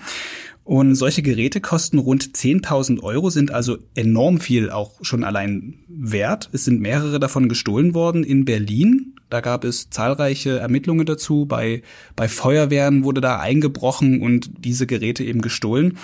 Und 0.65 0.95
solche 0.95 1.21
Geräte 1.21 1.61
kosten 1.61 1.99
rund 1.99 2.35
10.000 2.35 3.03
Euro, 3.03 3.29
sind 3.29 3.51
also 3.51 3.77
enorm 3.93 4.39
viel 4.39 4.71
auch 4.71 4.93
schon 5.01 5.23
allein 5.23 5.75
wert. 5.87 6.49
Es 6.53 6.65
sind 6.65 6.81
mehrere 6.81 7.19
davon 7.19 7.49
gestohlen 7.49 7.93
worden 7.93 8.23
in 8.23 8.45
Berlin. 8.45 9.14
Da 9.29 9.41
gab 9.41 9.63
es 9.63 9.89
zahlreiche 9.89 10.59
Ermittlungen 10.59 11.05
dazu. 11.05 11.45
Bei, 11.45 11.81
bei 12.15 12.27
Feuerwehren 12.27 13.03
wurde 13.03 13.21
da 13.21 13.39
eingebrochen 13.39 14.21
und 14.21 14.49
diese 14.57 14.87
Geräte 14.87 15.23
eben 15.23 15.41
gestohlen. 15.41 15.97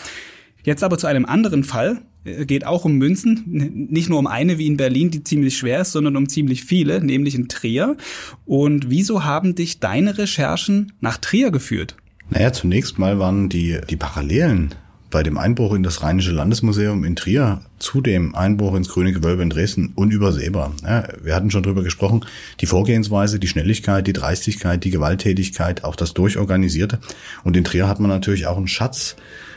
Jetzt 0.64 0.84
aber 0.84 0.98
zu 0.98 1.08
einem 1.08 1.26
anderen 1.26 1.64
Fall. 1.64 2.02
Äh, 2.24 2.46
geht 2.46 2.66
auch 2.66 2.86
um 2.86 2.98
Münzen. 2.98 3.44
Nicht 3.90 4.10
nur 4.10 4.20
um 4.20 4.28
eine 4.28 4.58
wie 4.58 4.68
in 4.68 4.78
Berlin, 4.78 5.12
die 5.12 5.24
ziemlich 5.24 5.58
schwer 5.58 5.82
ist, 5.82 5.92
sondern 5.92 6.16
um 6.18 6.30
ziemlich 6.30 6.64
viele, 6.64 7.04
nämlich 7.04 7.36
in 7.36 7.48
Trier. 7.48 7.98
Und 8.46 8.90
wieso 8.90 9.24
haben 9.24 9.56
dich 9.56 9.80
deine 9.80 10.18
Recherchen 10.18 10.94
nach 11.00 11.18
Trier 11.18 11.52
geführt? 11.52 11.96
Naja, 12.30 12.54
zunächst 12.54 12.98
mal 12.98 13.20
waren 13.20 13.50
die, 13.50 13.80
die 13.90 13.98
Parallelen 13.98 14.74
bei 15.12 15.22
dem 15.22 15.38
Einbruch 15.38 15.74
in 15.74 15.84
das 15.84 16.02
Rheinische 16.02 16.32
Landesmuseum 16.32 17.04
in 17.04 17.16
Trier 17.16 17.62
zu 17.78 18.02
dem 18.02 18.34
Einbruch 18.34 18.74
ins 18.74 18.90
Grüne 18.90 19.12
Gewölbe 19.12 19.44
in 19.44 19.50
Dresden 19.50 19.92
unübersehbar. 19.96 20.74
Ja, 20.84 21.08
wir 21.22 21.36
hatten 21.36 21.52
schon 21.52 21.64
drüber 21.64 21.84
gesprochen, 21.84 22.26
die 22.60 22.66
Vorgehensweise, 22.66 23.38
die 23.38 23.48
Schnelligkeit, 23.48 24.08
die 24.08 24.14
Dreistigkeit, 24.14 24.84
die 24.84 24.90
Gewalttätigkeit, 24.90 25.84
auch 25.84 25.96
das 25.96 26.14
Durchorganisierte. 26.14 27.00
Und 27.44 27.56
in 27.56 27.64
Trier 27.64 27.88
hat 27.88 28.00
man 28.00 28.10
natürlich 28.10 28.48
auch 28.48 28.58
einen 28.58 28.68
Schatz 28.68 29.16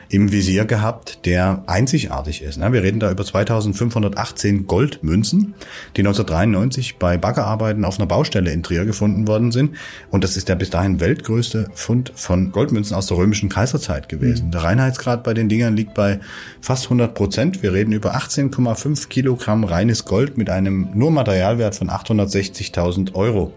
im 0.08 0.32
Visier 0.32 0.64
gehabt, 0.64 1.24
der 1.26 1.64
einzigartig 1.66 2.42
ist. 2.42 2.60
Wir 2.60 2.82
reden 2.82 3.00
da 3.00 3.10
über 3.10 3.24
2518 3.24 4.66
Goldmünzen, 4.66 5.54
die 5.96 6.02
1993 6.02 6.96
bei 6.98 7.16
Baggerarbeiten 7.16 7.84
auf 7.84 7.98
einer 7.98 8.06
Baustelle 8.06 8.52
in 8.52 8.62
Trier 8.62 8.84
gefunden 8.84 9.26
worden 9.26 9.52
sind. 9.52 9.76
Und 10.10 10.24
das 10.24 10.36
ist 10.36 10.48
der 10.48 10.56
bis 10.56 10.70
dahin 10.70 11.00
weltgrößte 11.00 11.70
Fund 11.74 12.12
von 12.14 12.52
Goldmünzen 12.52 12.96
aus 12.96 13.06
der 13.06 13.16
römischen 13.16 13.48
Kaiserzeit 13.48 14.08
gewesen. 14.08 14.46
Mhm. 14.46 14.50
Der 14.52 14.62
Reinheitsgrad 14.64 15.24
bei 15.24 15.34
den 15.34 15.48
Dingern 15.48 15.76
liegt 15.76 15.94
bei 15.94 16.20
fast 16.60 16.84
100 16.84 17.14
Prozent. 17.14 17.62
Wir 17.62 17.72
reden 17.72 17.92
über 17.92 18.16
18,5 18.16 19.08
Kilogramm 19.08 19.64
reines 19.64 20.04
Gold 20.04 20.36
mit 20.36 20.50
einem 20.50 20.88
nur 20.94 21.10
Materialwert 21.10 21.74
von 21.74 21.88
860.000 21.90 23.14
Euro. 23.14 23.52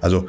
Also 0.00 0.28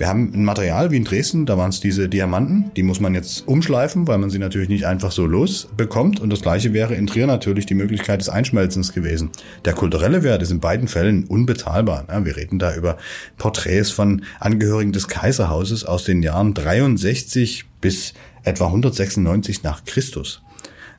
wir 0.00 0.08
haben 0.08 0.32
ein 0.32 0.46
Material 0.46 0.90
wie 0.90 0.96
in 0.96 1.04
Dresden, 1.04 1.44
da 1.44 1.58
waren 1.58 1.68
es 1.68 1.78
diese 1.78 2.08
Diamanten, 2.08 2.70
die 2.74 2.82
muss 2.82 3.00
man 3.00 3.14
jetzt 3.14 3.46
umschleifen, 3.46 4.08
weil 4.08 4.16
man 4.16 4.30
sie 4.30 4.38
natürlich 4.38 4.70
nicht 4.70 4.86
einfach 4.86 5.12
so 5.12 5.26
losbekommt. 5.26 6.20
Und 6.20 6.30
das 6.30 6.40
gleiche 6.40 6.72
wäre 6.72 6.94
in 6.94 7.06
Trier 7.06 7.26
natürlich 7.26 7.66
die 7.66 7.74
Möglichkeit 7.74 8.18
des 8.18 8.30
Einschmelzens 8.30 8.94
gewesen. 8.94 9.28
Der 9.66 9.74
kulturelle 9.74 10.22
Wert 10.22 10.40
ist 10.40 10.52
in 10.52 10.58
beiden 10.58 10.88
Fällen 10.88 11.24
unbezahlbar. 11.24 12.06
wir 12.24 12.34
reden 12.34 12.58
da 12.58 12.74
über 12.74 12.96
Porträts 13.36 13.90
von 13.90 14.24
Angehörigen 14.38 14.92
des 14.92 15.06
Kaiserhauses 15.06 15.84
aus 15.84 16.04
den 16.04 16.22
Jahren 16.22 16.54
63 16.54 17.66
bis 17.82 18.14
etwa 18.42 18.68
196 18.68 19.62
nach 19.64 19.84
Christus. 19.84 20.40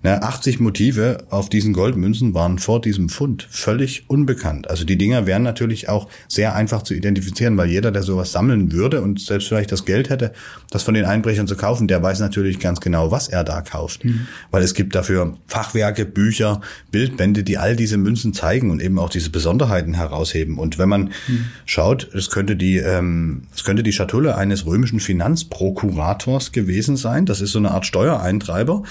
Na, 0.04 0.18
80 0.18 0.60
Motive 0.60 1.26
auf 1.30 1.48
diesen 1.48 1.74
Goldmünzen 1.74 2.34
waren 2.34 2.58
vor 2.58 2.82
diesem 2.82 3.08
Fund 3.08 3.48
völlig 3.52 4.10
unbekannt. 4.10 4.68
Also 4.68 4.84
die 4.84 4.98
Dinger 4.98 5.28
wären 5.28 5.44
natürlich 5.44 5.90
auch 5.90 6.08
sehr 6.28 6.56
einfach 6.56 6.82
zu 6.82 6.96
identifizieren, 6.96 7.56
weil 7.56 7.70
jeder, 7.70 7.92
der 7.92 8.02
sowas 8.02 8.32
sammeln 8.32 8.72
würde 8.72 9.02
und 9.02 9.20
selbst 9.20 9.48
vielleicht 9.48 9.72
das 9.72 9.86
Geld 9.86 10.10
hätte, 10.10 10.34
das 10.72 10.82
von 10.82 10.96
den 10.96 11.06
Einbrechern 11.06 11.46
zu 11.46 11.56
kaufen, 11.56 11.88
der 11.88 12.02
weiß 12.02 12.20
natürlich 12.20 12.60
ganz 12.60 12.82
genau, 12.82 13.12
was 13.12 13.28
er 13.28 13.44
da 13.44 13.62
kauft. 13.62 14.04
Mhm. 14.04 14.28
Weil 14.50 14.64
es 14.64 14.74
gibt 14.74 14.96
dafür 14.96 15.38
Fachwerke, 15.46 16.06
Bücher, 16.06 16.62
Bildbände, 16.90 17.44
die 17.44 17.60
all 17.60 17.76
diese 17.76 17.98
Münzen 17.98 18.34
zeigen 18.34 18.72
und 18.72 18.82
eben 18.82 18.98
auch 18.98 19.10
diese 19.10 19.30
Besonderheiten 19.30 19.94
herausheben. 19.94 20.58
Und 20.58 20.80
wenn 20.80 20.90
man 20.90 21.12
mhm. 21.28 21.46
schaut, 21.66 22.12
es 22.16 22.32
könnte 22.32 22.56
die, 22.56 22.78
ähm, 22.78 23.44
es 23.54 23.64
könnte 23.64 23.84
die 23.84 23.94
Schatulle 23.94 24.36
eines 24.36 24.66
römischen 24.66 25.00
Finanzprokurators 25.00 26.52
gewesen 26.52 26.98
sein. 26.98 27.28
Das 27.28 27.40
ist 27.40 27.52
so 27.52 27.60
eine 27.60 27.70
Art 27.70 27.86
Steuereintreiber, 27.86 28.82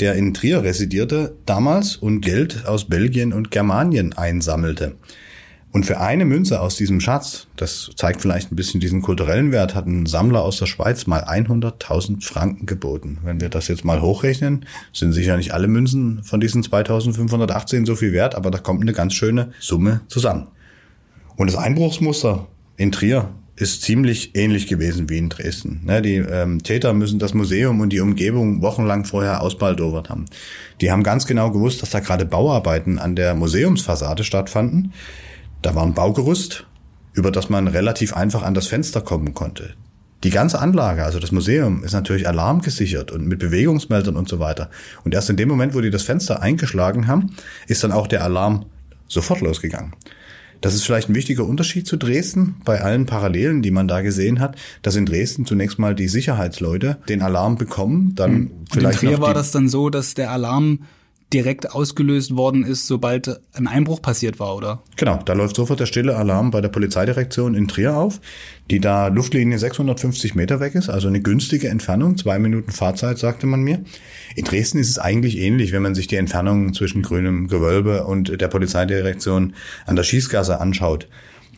der 0.00 0.14
in 0.14 0.34
Trier 0.34 0.57
Trier 0.58 0.68
residierte 0.68 1.36
damals 1.46 1.96
und 1.96 2.20
Geld 2.20 2.66
aus 2.66 2.86
Belgien 2.86 3.32
und 3.32 3.50
Germanien 3.50 4.12
einsammelte. 4.14 4.96
Und 5.70 5.84
für 5.84 6.00
eine 6.00 6.24
Münze 6.24 6.60
aus 6.60 6.76
diesem 6.76 7.00
Schatz, 7.00 7.46
das 7.56 7.90
zeigt 7.94 8.22
vielleicht 8.22 8.50
ein 8.50 8.56
bisschen 8.56 8.80
diesen 8.80 9.02
kulturellen 9.02 9.52
Wert, 9.52 9.74
hat 9.74 9.86
ein 9.86 10.06
Sammler 10.06 10.42
aus 10.42 10.58
der 10.58 10.66
Schweiz 10.66 11.06
mal 11.06 11.22
100.000 11.24 12.24
Franken 12.24 12.66
geboten. 12.66 13.18
Wenn 13.22 13.40
wir 13.40 13.50
das 13.50 13.68
jetzt 13.68 13.84
mal 13.84 14.00
hochrechnen, 14.00 14.64
sind 14.92 15.12
sicher 15.12 15.36
nicht 15.36 15.52
alle 15.52 15.68
Münzen 15.68 16.22
von 16.24 16.40
diesen 16.40 16.62
2518 16.62 17.84
so 17.84 17.94
viel 17.94 18.12
wert, 18.12 18.34
aber 18.34 18.50
da 18.50 18.58
kommt 18.58 18.80
eine 18.80 18.94
ganz 18.94 19.14
schöne 19.14 19.52
Summe 19.60 20.00
zusammen. 20.08 20.48
Und 21.36 21.48
das 21.48 21.56
Einbruchsmuster 21.56 22.48
in 22.76 22.90
Trier 22.90 23.28
ist 23.58 23.82
ziemlich 23.82 24.36
ähnlich 24.36 24.66
gewesen 24.66 25.08
wie 25.08 25.18
in 25.18 25.28
Dresden. 25.28 25.80
Ne, 25.84 26.00
die 26.00 26.16
ähm, 26.16 26.62
Täter 26.62 26.92
müssen 26.92 27.18
das 27.18 27.34
Museum 27.34 27.80
und 27.80 27.90
die 27.90 28.00
Umgebung 28.00 28.62
wochenlang 28.62 29.04
vorher 29.04 29.42
ausbaldowert 29.42 30.08
haben. 30.08 30.26
Die 30.80 30.92
haben 30.92 31.02
ganz 31.02 31.26
genau 31.26 31.50
gewusst, 31.50 31.82
dass 31.82 31.90
da 31.90 32.00
gerade 32.00 32.24
Bauarbeiten 32.24 32.98
an 32.98 33.16
der 33.16 33.34
Museumsfassade 33.34 34.22
stattfanden. 34.22 34.92
Da 35.60 35.74
war 35.74 35.84
ein 35.84 35.94
Baugerüst, 35.94 36.66
über 37.14 37.32
das 37.32 37.50
man 37.50 37.66
relativ 37.66 38.14
einfach 38.14 38.42
an 38.42 38.54
das 38.54 38.68
Fenster 38.68 39.00
kommen 39.00 39.34
konnte. 39.34 39.74
Die 40.24 40.30
ganze 40.30 40.60
Anlage, 40.60 41.04
also 41.04 41.18
das 41.18 41.32
Museum, 41.32 41.84
ist 41.84 41.92
natürlich 41.92 42.26
alarmgesichert 42.26 43.12
und 43.12 43.26
mit 43.26 43.38
Bewegungsmeldern 43.38 44.16
und 44.16 44.28
so 44.28 44.40
weiter. 44.40 44.70
Und 45.04 45.14
erst 45.14 45.30
in 45.30 45.36
dem 45.36 45.48
Moment, 45.48 45.74
wo 45.74 45.80
die 45.80 45.90
das 45.90 46.02
Fenster 46.02 46.42
eingeschlagen 46.42 47.06
haben, 47.06 47.34
ist 47.66 47.84
dann 47.84 47.92
auch 47.92 48.06
der 48.06 48.24
Alarm 48.24 48.66
sofort 49.06 49.40
losgegangen. 49.40 49.94
Das 50.60 50.74
ist 50.74 50.84
vielleicht 50.84 51.08
ein 51.08 51.14
wichtiger 51.14 51.44
Unterschied 51.44 51.86
zu 51.86 51.96
Dresden 51.96 52.56
bei 52.64 52.80
allen 52.80 53.06
Parallelen, 53.06 53.62
die 53.62 53.70
man 53.70 53.88
da 53.88 54.00
gesehen 54.00 54.40
hat, 54.40 54.56
dass 54.82 54.96
in 54.96 55.06
Dresden 55.06 55.46
zunächst 55.46 55.78
mal 55.78 55.94
die 55.94 56.08
Sicherheitsleute 56.08 56.98
den 57.08 57.22
Alarm 57.22 57.56
bekommen, 57.56 58.12
dann 58.14 58.32
mhm. 58.32 58.50
vielleicht 58.72 59.02
in 59.02 59.10
Trier 59.10 59.20
war 59.20 59.34
das 59.34 59.50
dann 59.52 59.68
so, 59.68 59.90
dass 59.90 60.14
der 60.14 60.30
Alarm 60.30 60.80
direkt 61.32 61.70
ausgelöst 61.72 62.36
worden 62.36 62.64
ist, 62.64 62.86
sobald 62.86 63.40
ein 63.52 63.66
Einbruch 63.66 64.00
passiert 64.00 64.40
war, 64.40 64.56
oder? 64.56 64.82
Genau, 64.96 65.20
da 65.24 65.34
läuft 65.34 65.56
sofort 65.56 65.78
der 65.78 65.86
stille 65.86 66.16
Alarm 66.16 66.50
bei 66.50 66.60
der 66.60 66.68
Polizeidirektion 66.68 67.54
in 67.54 67.68
Trier 67.68 67.96
auf, 67.96 68.20
die 68.70 68.80
da 68.80 69.08
Luftlinie 69.08 69.58
650 69.58 70.34
Meter 70.34 70.60
weg 70.60 70.74
ist, 70.74 70.88
also 70.88 71.08
eine 71.08 71.20
günstige 71.20 71.68
Entfernung, 71.68 72.16
zwei 72.16 72.38
Minuten 72.38 72.72
Fahrzeit, 72.72 73.18
sagte 73.18 73.46
man 73.46 73.60
mir. 73.60 73.80
In 74.36 74.44
Dresden 74.44 74.78
ist 74.78 74.88
es 74.88 74.98
eigentlich 74.98 75.38
ähnlich, 75.38 75.72
wenn 75.72 75.82
man 75.82 75.94
sich 75.94 76.06
die 76.06 76.16
Entfernung 76.16 76.72
zwischen 76.72 77.02
grünem 77.02 77.48
Gewölbe 77.48 78.04
und 78.04 78.40
der 78.40 78.48
Polizeidirektion 78.48 79.54
an 79.86 79.96
der 79.96 80.04
Schießgasse 80.04 80.60
anschaut. 80.60 81.08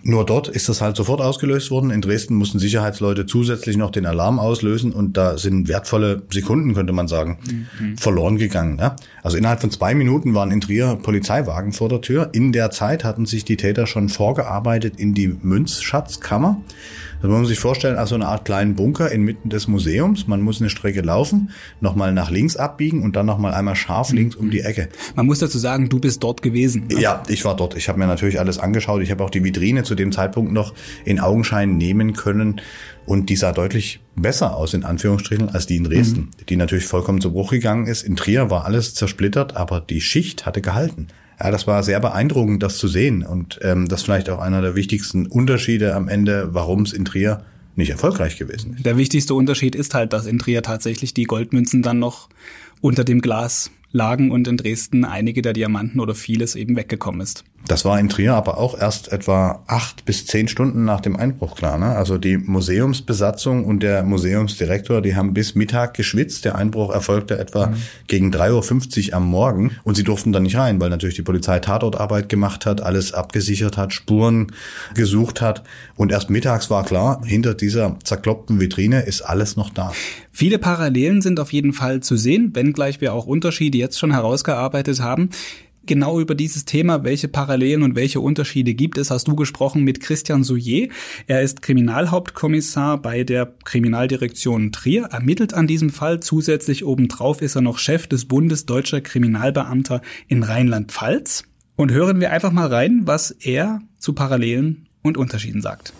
Nur 0.02 0.24
dort 0.24 0.48
ist 0.48 0.68
das 0.68 0.80
halt 0.80 0.96
sofort 0.96 1.20
ausgelöst 1.20 1.70
worden. 1.70 1.90
In 1.90 2.00
Dresden 2.00 2.34
mussten 2.34 2.58
Sicherheitsleute 2.58 3.26
zusätzlich 3.26 3.76
noch 3.76 3.90
den 3.90 4.06
Alarm 4.06 4.38
auslösen 4.38 4.92
und 4.92 5.16
da 5.16 5.36
sind 5.36 5.68
wertvolle 5.68 6.22
Sekunden, 6.30 6.74
könnte 6.74 6.94
man 6.94 7.06
sagen, 7.06 7.38
mhm. 7.78 7.98
verloren 7.98 8.38
gegangen. 8.38 8.78
Ja? 8.78 8.96
Also 9.22 9.36
innerhalb 9.36 9.60
von 9.60 9.70
zwei 9.70 9.94
Minuten 9.94 10.34
waren 10.34 10.50
in 10.50 10.62
Trier 10.62 10.98
Polizeiwagen 11.02 11.72
vor 11.72 11.90
der 11.90 12.00
Tür. 12.00 12.30
In 12.32 12.52
der 12.52 12.70
Zeit 12.70 13.04
hatten 13.04 13.26
sich 13.26 13.44
die 13.44 13.56
Täter 13.56 13.86
schon 13.86 14.08
vorgearbeitet 14.08 14.94
in 14.96 15.12
die 15.12 15.28
Münzschatzkammer. 15.28 16.62
Das 17.20 17.28
muss 17.28 17.38
man 17.38 17.46
sich 17.46 17.58
vorstellen, 17.58 17.96
also 17.96 18.14
eine 18.14 18.26
Art 18.26 18.46
kleinen 18.46 18.74
Bunker 18.74 19.12
inmitten 19.12 19.50
des 19.50 19.68
Museums. 19.68 20.26
Man 20.26 20.40
muss 20.40 20.60
eine 20.60 20.70
Strecke 20.70 21.02
laufen, 21.02 21.50
nochmal 21.80 22.14
nach 22.14 22.30
links 22.30 22.56
abbiegen 22.56 23.02
und 23.02 23.14
dann 23.14 23.26
nochmal 23.26 23.52
einmal 23.52 23.76
scharf 23.76 24.10
links 24.10 24.36
um 24.36 24.50
die 24.50 24.60
Ecke. 24.60 24.88
Man 25.16 25.26
muss 25.26 25.38
dazu 25.38 25.58
sagen, 25.58 25.90
du 25.90 25.98
bist 25.98 26.22
dort 26.22 26.40
gewesen. 26.40 26.86
Ne? 26.88 27.00
Ja, 27.00 27.22
ich 27.28 27.44
war 27.44 27.54
dort. 27.54 27.76
Ich 27.76 27.90
habe 27.90 27.98
mir 27.98 28.06
natürlich 28.06 28.38
alles 28.38 28.58
angeschaut. 28.58 29.02
Ich 29.02 29.10
habe 29.10 29.22
auch 29.22 29.30
die 29.30 29.44
Vitrine 29.44 29.82
zu 29.82 29.94
dem 29.94 30.12
Zeitpunkt 30.12 30.52
noch 30.52 30.72
in 31.04 31.20
Augenschein 31.20 31.76
nehmen 31.76 32.14
können. 32.14 32.62
Und 33.04 33.28
die 33.28 33.36
sah 33.36 33.52
deutlich 33.52 34.00
besser 34.16 34.56
aus, 34.56 34.72
in 34.72 34.84
Anführungsstrichen, 34.84 35.50
als 35.50 35.66
die 35.66 35.76
in 35.76 35.84
Dresden, 35.84 36.20
mhm. 36.20 36.46
die 36.48 36.56
natürlich 36.56 36.86
vollkommen 36.86 37.20
zu 37.20 37.32
Bruch 37.32 37.50
gegangen 37.50 37.86
ist. 37.86 38.02
In 38.02 38.16
Trier 38.16 38.50
war 38.50 38.64
alles 38.64 38.94
zersplittert, 38.94 39.56
aber 39.56 39.80
die 39.80 40.00
Schicht 40.00 40.46
hatte 40.46 40.62
gehalten 40.62 41.08
ja, 41.42 41.50
das 41.50 41.66
war 41.66 41.82
sehr 41.82 42.00
beeindruckend, 42.00 42.62
das 42.62 42.78
zu 42.78 42.88
sehen. 42.88 43.22
Und 43.22 43.58
ähm, 43.62 43.88
das 43.88 44.02
vielleicht 44.02 44.28
auch 44.30 44.38
einer 44.40 44.60
der 44.60 44.74
wichtigsten 44.74 45.26
Unterschiede 45.26 45.94
am 45.94 46.08
Ende, 46.08 46.50
warum 46.52 46.82
es 46.82 46.92
in 46.92 47.04
Trier 47.04 47.42
nicht 47.76 47.90
erfolgreich 47.90 48.36
gewesen 48.36 48.74
ist. 48.74 48.84
Der 48.84 48.96
wichtigste 48.96 49.34
Unterschied 49.34 49.74
ist 49.74 49.94
halt, 49.94 50.12
dass 50.12 50.26
in 50.26 50.38
Trier 50.38 50.62
tatsächlich 50.62 51.14
die 51.14 51.24
Goldmünzen 51.24 51.82
dann 51.82 51.98
noch 51.98 52.28
unter 52.80 53.04
dem 53.04 53.20
Glas 53.20 53.70
lagen 53.92 54.30
und 54.30 54.46
in 54.46 54.56
Dresden 54.56 55.04
einige 55.04 55.42
der 55.42 55.52
Diamanten 55.52 56.00
oder 56.00 56.14
vieles 56.14 56.54
eben 56.54 56.76
weggekommen 56.76 57.20
ist. 57.20 57.44
Das 57.66 57.84
war 57.84 58.00
in 58.00 58.08
Trier 58.08 58.34
aber 58.34 58.58
auch 58.58 58.76
erst 58.76 59.12
etwa 59.12 59.62
acht 59.66 60.04
bis 60.04 60.26
zehn 60.26 60.48
Stunden 60.48 60.84
nach 60.84 61.00
dem 61.00 61.14
Einbruch 61.14 61.56
klar. 61.56 61.78
Ne? 61.78 61.86
Also 61.86 62.16
die 62.16 62.38
Museumsbesatzung 62.38 63.64
und 63.64 63.82
der 63.82 64.02
Museumsdirektor, 64.02 65.02
die 65.02 65.14
haben 65.14 65.34
bis 65.34 65.54
Mittag 65.54 65.94
geschwitzt. 65.94 66.44
Der 66.44 66.56
Einbruch 66.56 66.90
erfolgte 66.90 67.38
etwa 67.38 67.66
mhm. 67.66 67.76
gegen 68.06 68.32
3.50 68.32 69.08
Uhr 69.10 69.14
am 69.14 69.26
Morgen 69.26 69.72
und 69.84 69.94
sie 69.94 70.04
durften 70.04 70.32
dann 70.32 70.44
nicht 70.44 70.56
rein, 70.56 70.80
weil 70.80 70.90
natürlich 70.90 71.16
die 71.16 71.22
Polizei 71.22 71.60
Tatortarbeit 71.60 72.28
gemacht 72.28 72.66
hat, 72.66 72.80
alles 72.80 73.12
abgesichert 73.12 73.76
hat, 73.76 73.92
Spuren 73.92 74.52
gesucht 74.94 75.40
hat. 75.40 75.62
Und 75.96 76.12
erst 76.12 76.30
mittags 76.30 76.70
war 76.70 76.84
klar, 76.84 77.20
hinter 77.24 77.54
dieser 77.54 77.98
zerkloppten 78.02 78.58
Vitrine 78.58 79.02
ist 79.02 79.20
alles 79.20 79.56
noch 79.56 79.70
da. 79.70 79.92
Viele 80.32 80.58
Parallelen 80.58 81.20
sind 81.20 81.38
auf 81.38 81.52
jeden 81.52 81.72
Fall 81.72 82.00
zu 82.00 82.16
sehen, 82.16 82.50
wenngleich 82.54 83.00
wir 83.00 83.12
auch 83.12 83.26
Unterschiede 83.26 83.76
jetzt 83.78 83.98
schon 83.98 84.12
herausgearbeitet 84.12 85.00
haben. 85.00 85.30
Genau 85.86 86.20
über 86.20 86.34
dieses 86.34 86.66
Thema, 86.66 87.04
welche 87.04 87.28
Parallelen 87.28 87.82
und 87.82 87.96
welche 87.96 88.20
Unterschiede 88.20 88.74
gibt 88.74 88.98
es, 88.98 89.10
hast 89.10 89.28
du 89.28 89.34
gesprochen 89.34 89.82
mit 89.82 90.00
Christian 90.00 90.44
Souillet. 90.44 90.92
Er 91.26 91.40
ist 91.40 91.62
Kriminalhauptkommissar 91.62 93.00
bei 93.00 93.24
der 93.24 93.54
Kriminaldirektion 93.64 94.72
Trier, 94.72 95.04
ermittelt 95.04 95.54
an 95.54 95.66
diesem 95.66 95.88
Fall. 95.90 96.20
Zusätzlich 96.20 96.84
obendrauf 96.84 97.40
ist 97.40 97.56
er 97.56 97.62
noch 97.62 97.78
Chef 97.78 98.06
des 98.06 98.26
Bundes 98.26 98.66
deutscher 98.66 99.00
Kriminalbeamter 99.00 100.02
in 100.28 100.42
Rheinland-Pfalz. 100.42 101.44
Und 101.76 101.92
hören 101.92 102.20
wir 102.20 102.30
einfach 102.30 102.52
mal 102.52 102.66
rein, 102.66 103.02
was 103.04 103.30
er 103.30 103.80
zu 103.98 104.12
Parallelen 104.12 104.86
und 105.02 105.16
Unterschieden 105.16 105.62
sagt. 105.62 105.94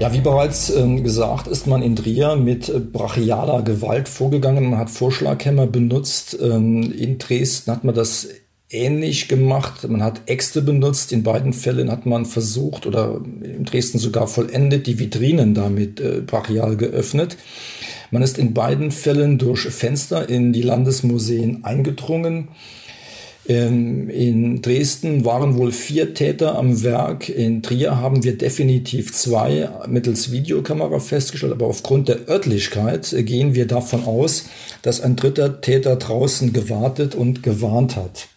Ja, 0.00 0.12
wie 0.12 0.20
bereits 0.20 0.70
äh, 0.70 1.00
gesagt, 1.00 1.46
ist 1.46 1.66
man 1.66 1.82
in 1.82 1.94
Trier 1.94 2.36
mit 2.36 2.92
brachialer 2.92 3.62
Gewalt 3.62 4.08
vorgegangen. 4.08 4.70
Man 4.70 4.78
hat 4.78 4.90
Vorschlaghämmer 4.90 5.66
benutzt. 5.66 6.36
Ähm, 6.40 6.90
in 6.90 7.18
Dresden 7.18 7.70
hat 7.70 7.84
man 7.84 7.94
das 7.94 8.26
ähnlich 8.72 9.28
gemacht. 9.28 9.88
Man 9.88 10.02
hat 10.02 10.22
Äxte 10.26 10.62
benutzt. 10.62 11.12
In 11.12 11.22
beiden 11.22 11.52
Fällen 11.52 11.90
hat 11.90 12.06
man 12.06 12.26
versucht 12.26 12.86
oder 12.86 13.20
in 13.42 13.64
Dresden 13.64 13.98
sogar 13.98 14.26
vollendet 14.26 14.86
die 14.86 14.98
Vitrinen 14.98 15.54
damit 15.54 16.00
äh, 16.00 16.22
brachial 16.26 16.76
geöffnet. 16.76 17.36
Man 18.10 18.22
ist 18.22 18.38
in 18.38 18.54
beiden 18.54 18.90
Fällen 18.90 19.38
durch 19.38 19.60
Fenster 19.60 20.28
in 20.28 20.52
die 20.52 20.62
Landesmuseen 20.62 21.64
eingedrungen. 21.64 22.48
Ähm, 23.48 24.08
in 24.08 24.62
Dresden 24.62 25.24
waren 25.24 25.56
wohl 25.56 25.72
vier 25.72 26.14
Täter 26.14 26.56
am 26.56 26.82
Werk. 26.82 27.28
In 27.28 27.62
Trier 27.62 27.96
haben 27.96 28.22
wir 28.22 28.38
definitiv 28.38 29.12
zwei 29.12 29.68
mittels 29.88 30.30
Videokamera 30.30 31.00
festgestellt. 31.00 31.52
Aber 31.52 31.66
aufgrund 31.66 32.08
der 32.08 32.28
Örtlichkeit 32.28 33.14
gehen 33.26 33.54
wir 33.54 33.66
davon 33.66 34.04
aus, 34.04 34.46
dass 34.82 35.00
ein 35.00 35.16
dritter 35.16 35.60
Täter 35.60 35.96
draußen 35.96 36.52
gewartet 36.52 37.14
und 37.14 37.42
gewarnt 37.42 37.96
hat. 37.96 38.28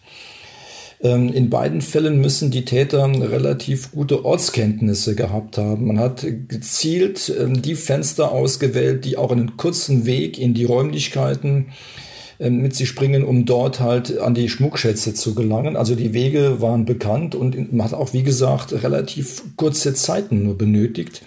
Ähm, 1.02 1.32
in 1.32 1.50
beiden 1.50 1.82
Fällen 1.82 2.20
müssen 2.20 2.50
die 2.50 2.64
Täter 2.64 3.06
relativ 3.06 3.92
gute 3.92 4.24
Ortskenntnisse 4.24 5.14
gehabt 5.14 5.58
haben. 5.58 5.86
Man 5.86 5.98
hat 5.98 6.26
gezielt 6.48 7.32
ähm, 7.38 7.60
die 7.60 7.74
Fenster 7.74 8.32
ausgewählt, 8.32 9.04
die 9.04 9.16
auch 9.16 9.30
einen 9.30 9.56
kurzen 9.56 10.06
Weg 10.06 10.38
in 10.38 10.54
die 10.54 10.64
Räumlichkeiten 10.64 11.66
ähm, 12.38 12.62
mit 12.62 12.74
sich 12.74 12.94
bringen, 12.94 13.24
um 13.24 13.44
dort 13.44 13.80
halt 13.80 14.18
an 14.18 14.34
die 14.34 14.48
Schmuckschätze 14.48 15.12
zu 15.12 15.34
gelangen. 15.34 15.76
Also 15.76 15.94
die 15.94 16.14
Wege 16.14 16.60
waren 16.60 16.86
bekannt 16.86 17.34
und 17.34 17.72
man 17.72 17.84
hat 17.84 17.94
auch, 17.94 18.14
wie 18.14 18.22
gesagt, 18.22 18.72
relativ 18.82 19.42
kurze 19.56 19.92
Zeiten 19.92 20.44
nur 20.44 20.56
benötigt, 20.56 21.22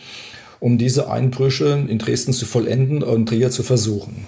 um 0.59 0.77
diese 0.77 1.11
Einbrüche 1.11 1.85
in 1.88 1.99
Dresden 1.99 2.33
zu 2.33 2.45
vollenden 2.45 3.03
und 3.03 3.29
Trier 3.29 3.51
zu 3.51 3.61
versuchen. 3.61 4.25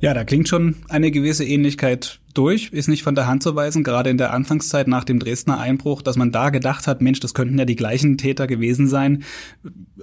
Ja, 0.00 0.14
da 0.14 0.24
klingt 0.24 0.48
schon 0.48 0.76
eine 0.88 1.10
gewisse 1.10 1.44
Ähnlichkeit 1.44 2.19
durch, 2.34 2.70
ist 2.72 2.88
nicht 2.88 3.02
von 3.02 3.14
der 3.14 3.26
Hand 3.26 3.42
zu 3.42 3.54
weisen, 3.54 3.84
gerade 3.84 4.10
in 4.10 4.18
der 4.18 4.32
Anfangszeit 4.32 4.88
nach 4.88 5.04
dem 5.04 5.18
Dresdner 5.18 5.58
Einbruch, 5.58 6.02
dass 6.02 6.16
man 6.16 6.32
da 6.32 6.50
gedacht 6.50 6.86
hat, 6.86 7.00
Mensch, 7.00 7.20
das 7.20 7.34
könnten 7.34 7.58
ja 7.58 7.64
die 7.64 7.76
gleichen 7.76 8.18
Täter 8.18 8.46
gewesen 8.46 8.88
sein, 8.88 9.24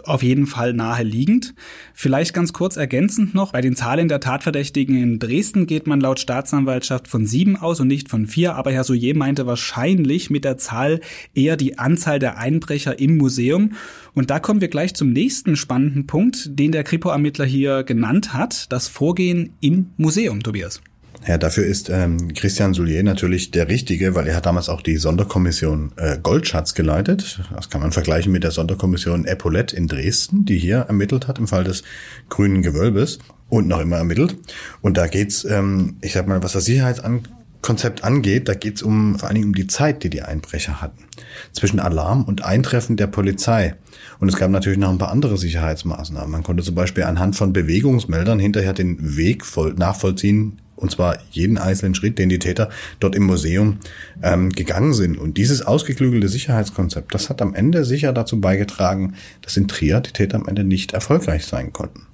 auf 0.04 0.24
jeden 0.24 0.46
Fall 0.46 0.74
naheliegend. 0.74 1.56
Vielleicht 1.94 2.34
ganz 2.34 2.54
kurz 2.54 2.78
ergänzend 2.78 3.34
noch, 3.34 3.54
bei 3.54 3.62
den 3.62 3.76
Zahlen 3.76 4.08
der 4.08 4.20
Tatverdächtigen 4.20 4.96
in 5.02 5.20
Dresden 5.20 5.68
geht 5.68 5.88
man 5.88 6.02
laut 6.02 6.20
Staatsanwaltschaft 6.20 7.08
von 7.08 7.26
sieben 7.26 7.56
aus 7.56 7.80
und 7.80 7.88
nicht 7.88 8.10
von 8.10 8.28
vier, 8.28 8.56
aber 8.56 8.72
Herr 8.72 8.84
Souillet 8.84 9.16
meinte 9.16 9.46
wahrscheinlich 9.46 10.30
mit 10.30 10.44
der 10.44 10.58
Zahl 10.58 11.02
eher 11.34 11.58
die 11.58 11.80
Anzahl 11.80 12.20
der 12.20 12.38
Einbrecher 12.38 13.00
im 13.00 13.18
Museum. 13.18 13.74
Und 14.14 14.30
da 14.30 14.40
kommen 14.40 14.62
wir 14.62 14.68
gleich 14.68 14.94
zum 14.94 15.12
nächsten 15.12 15.56
spannenden 15.56 16.08
Punkt, 16.08 16.58
den 16.60 16.72
der 16.72 16.84
Kripo-Ermittler 16.84 17.46
hier 17.46 17.84
genannt 17.84 18.34
hat, 18.34 18.72
das 18.72 18.88
Vorgehen 18.88 19.54
im 19.62 19.92
Museum, 19.98 20.42
Tobias. 20.44 20.82
Ja, 21.26 21.38
dafür 21.38 21.66
ist 21.66 21.90
ähm, 21.90 22.34
Christian 22.34 22.74
Soulier 22.74 23.04
natürlich 23.04 23.52
der 23.52 23.68
Richtige, 23.68 24.16
weil 24.16 24.28
er 24.28 24.36
hat 24.36 24.46
damals 24.46 24.70
auch 24.70 24.82
die 24.82 24.98
Sonderkommission 24.98 25.92
äh, 25.98 26.18
Goldschatz 26.22 26.74
geleitet. 26.74 27.40
Das 27.54 27.70
kann 27.70 27.82
man 27.82 27.92
vergleichen 27.92 28.32
mit 28.32 28.44
der 28.44 28.52
Sonderkommission 28.52 29.26
Epaulette 29.26 29.76
in 29.76 29.88
Dresden, 29.88 30.46
die 30.46 30.58
hier 30.58 30.78
ermittelt 30.78 31.28
hat 31.28 31.40
im 31.40 31.48
Fall 31.48 31.64
des 31.64 31.84
Grünen 32.30 32.62
Gewölbes 32.62 33.20
und 33.50 33.68
noch 33.68 33.82
immer 33.82 33.98
ermittelt. 33.98 34.38
Und 34.82 34.98
da 34.98 35.08
geht's, 35.08 35.44
ähm, 35.44 35.98
ich 36.02 36.14
sag 36.14 36.28
mal, 36.28 36.44
was 36.44 36.54
das 36.54 36.66
Sicherheitskonzept 36.66 38.04
angeht, 38.04 38.48
da 38.48 38.54
geht's 38.54 38.82
um 38.82 39.20
vor 39.20 39.28
allen 39.28 39.36
Dingen 39.36 39.48
um 39.48 39.56
die 39.56 39.68
Zeit, 39.68 40.04
die 40.04 40.10
die 40.10 40.22
Einbrecher 40.22 40.82
hatten. 40.82 41.04
Zwischen 41.52 41.80
Alarm 41.80 42.24
und 42.24 42.46
Eintreffen 42.46 42.96
der 42.96 43.08
Polizei. 43.08 43.76
Und 44.20 44.30
es 44.30 44.38
gab 44.38 44.50
natürlich 44.50 44.80
noch 44.80 44.90
ein 44.90 44.98
paar 44.98 45.12
andere 45.12 45.38
Sicherheitsmaßnahmen. 45.38 46.32
Man 46.32 46.44
konnte 46.44 46.64
zum 46.64 46.76
Beispiel 46.76 47.04
anhand 47.04 47.36
von 47.36 47.52
Bewegungsmeldern 47.52 48.40
hinterher 48.40 48.74
den 48.74 49.18
Weg 49.18 49.46
voll 49.46 49.74
nachvollziehen, 49.74 50.62
und 50.78 50.92
zwar 50.92 51.18
jeden 51.32 51.58
einzelnen 51.58 51.96
Schritt, 51.96 52.18
den 52.18 52.30
die 52.30 52.40
Täter 52.40 52.70
dort 53.00 53.16
im 53.16 53.24
Museum 53.24 53.80
ähm, 54.24 54.52
gegangen 54.52 54.94
sind. 54.94 55.18
Und 55.18 55.38
dieses 55.38 55.64
ausgeklügelte 55.64 56.30
Sicherheitskonzept, 56.30 57.14
das 57.14 57.30
hat 57.30 57.42
am 57.42 57.54
Ende 57.54 57.84
sicher 57.84 58.14
dazu 58.14 58.40
beigetragen, 58.40 59.16
dass 59.42 59.58
in 59.58 59.68
Trier 59.68 60.00
die 60.00 60.14
Täter 60.14 60.38
am 60.38 60.48
Ende 60.48 60.64
nicht 60.64 60.94
erfolgreich 60.94 61.46
sein 61.46 61.74
konnten. 61.74 62.08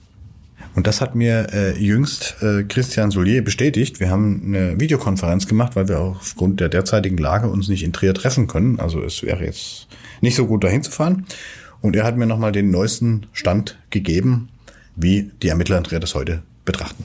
Und 0.75 0.87
das 0.87 1.01
hat 1.01 1.13
mir 1.13 1.47
äh, 1.53 1.77
jüngst 1.77 2.37
äh, 2.41 2.63
Christian 2.63 3.11
Solier 3.11 3.43
bestätigt. 3.43 3.99
Wir 3.99 4.09
haben 4.09 4.41
eine 4.45 4.79
Videokonferenz 4.79 5.47
gemacht, 5.47 5.75
weil 5.75 5.87
wir 5.87 5.99
aufgrund 5.99 6.59
der 6.59 6.69
derzeitigen 6.69 7.17
Lage 7.17 7.47
uns 7.47 7.67
nicht 7.67 7.83
in 7.83 7.93
Trier 7.93 8.13
treffen 8.13 8.47
können. 8.47 8.79
Also 8.79 9.03
es 9.03 9.21
wäre 9.21 9.45
jetzt 9.45 9.87
nicht 10.21 10.35
so 10.35 10.47
gut 10.47 10.63
dahin 10.63 10.81
zu 10.81 10.89
fahren. 10.89 11.25
Und 11.81 11.95
er 11.95 12.05
hat 12.05 12.17
mir 12.17 12.25
nochmal 12.25 12.51
den 12.51 12.71
neuesten 12.71 13.27
Stand 13.33 13.77
gegeben, 13.91 14.49
wie 14.95 15.31
die 15.43 15.49
Ermittler 15.49 15.77
in 15.77 15.83
Trier 15.83 15.99
das 15.99 16.15
heute 16.15 16.41
betrachten. 16.65 17.03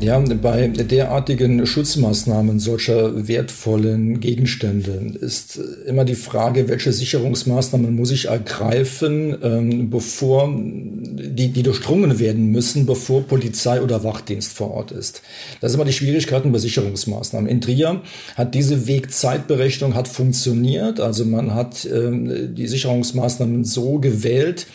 Ja, 0.00 0.20
bei 0.20 0.68
derartigen 0.68 1.66
Schutzmaßnahmen 1.66 2.60
solcher 2.60 3.26
wertvollen 3.26 4.20
Gegenstände 4.20 5.16
ist 5.20 5.58
immer 5.86 6.04
die 6.04 6.14
Frage, 6.14 6.68
welche 6.68 6.92
Sicherungsmaßnahmen 6.92 7.96
muss 7.96 8.12
ich 8.12 8.26
ergreifen, 8.26 9.36
ähm, 9.42 9.90
bevor 9.90 10.54
die, 10.54 11.48
die 11.48 11.62
durchdrungen 11.64 12.20
werden 12.20 12.52
müssen, 12.52 12.86
bevor 12.86 13.22
Polizei 13.22 13.82
oder 13.82 14.04
Wachdienst 14.04 14.52
vor 14.52 14.70
Ort 14.70 14.92
ist. 14.92 15.22
Das 15.60 15.72
sind 15.72 15.80
immer 15.80 15.88
die 15.88 15.96
Schwierigkeiten 15.96 16.52
bei 16.52 16.58
Sicherungsmaßnahmen. 16.58 17.50
In 17.50 17.60
Trier 17.60 18.00
hat 18.36 18.54
diese 18.54 18.86
Wegzeitberechnung 18.86 19.94
hat 19.94 20.06
funktioniert. 20.06 21.00
Also 21.00 21.24
man 21.24 21.54
hat 21.54 21.88
ähm, 21.92 22.54
die 22.54 22.68
Sicherungsmaßnahmen 22.68 23.64
so 23.64 23.98
gewählt, 23.98 24.68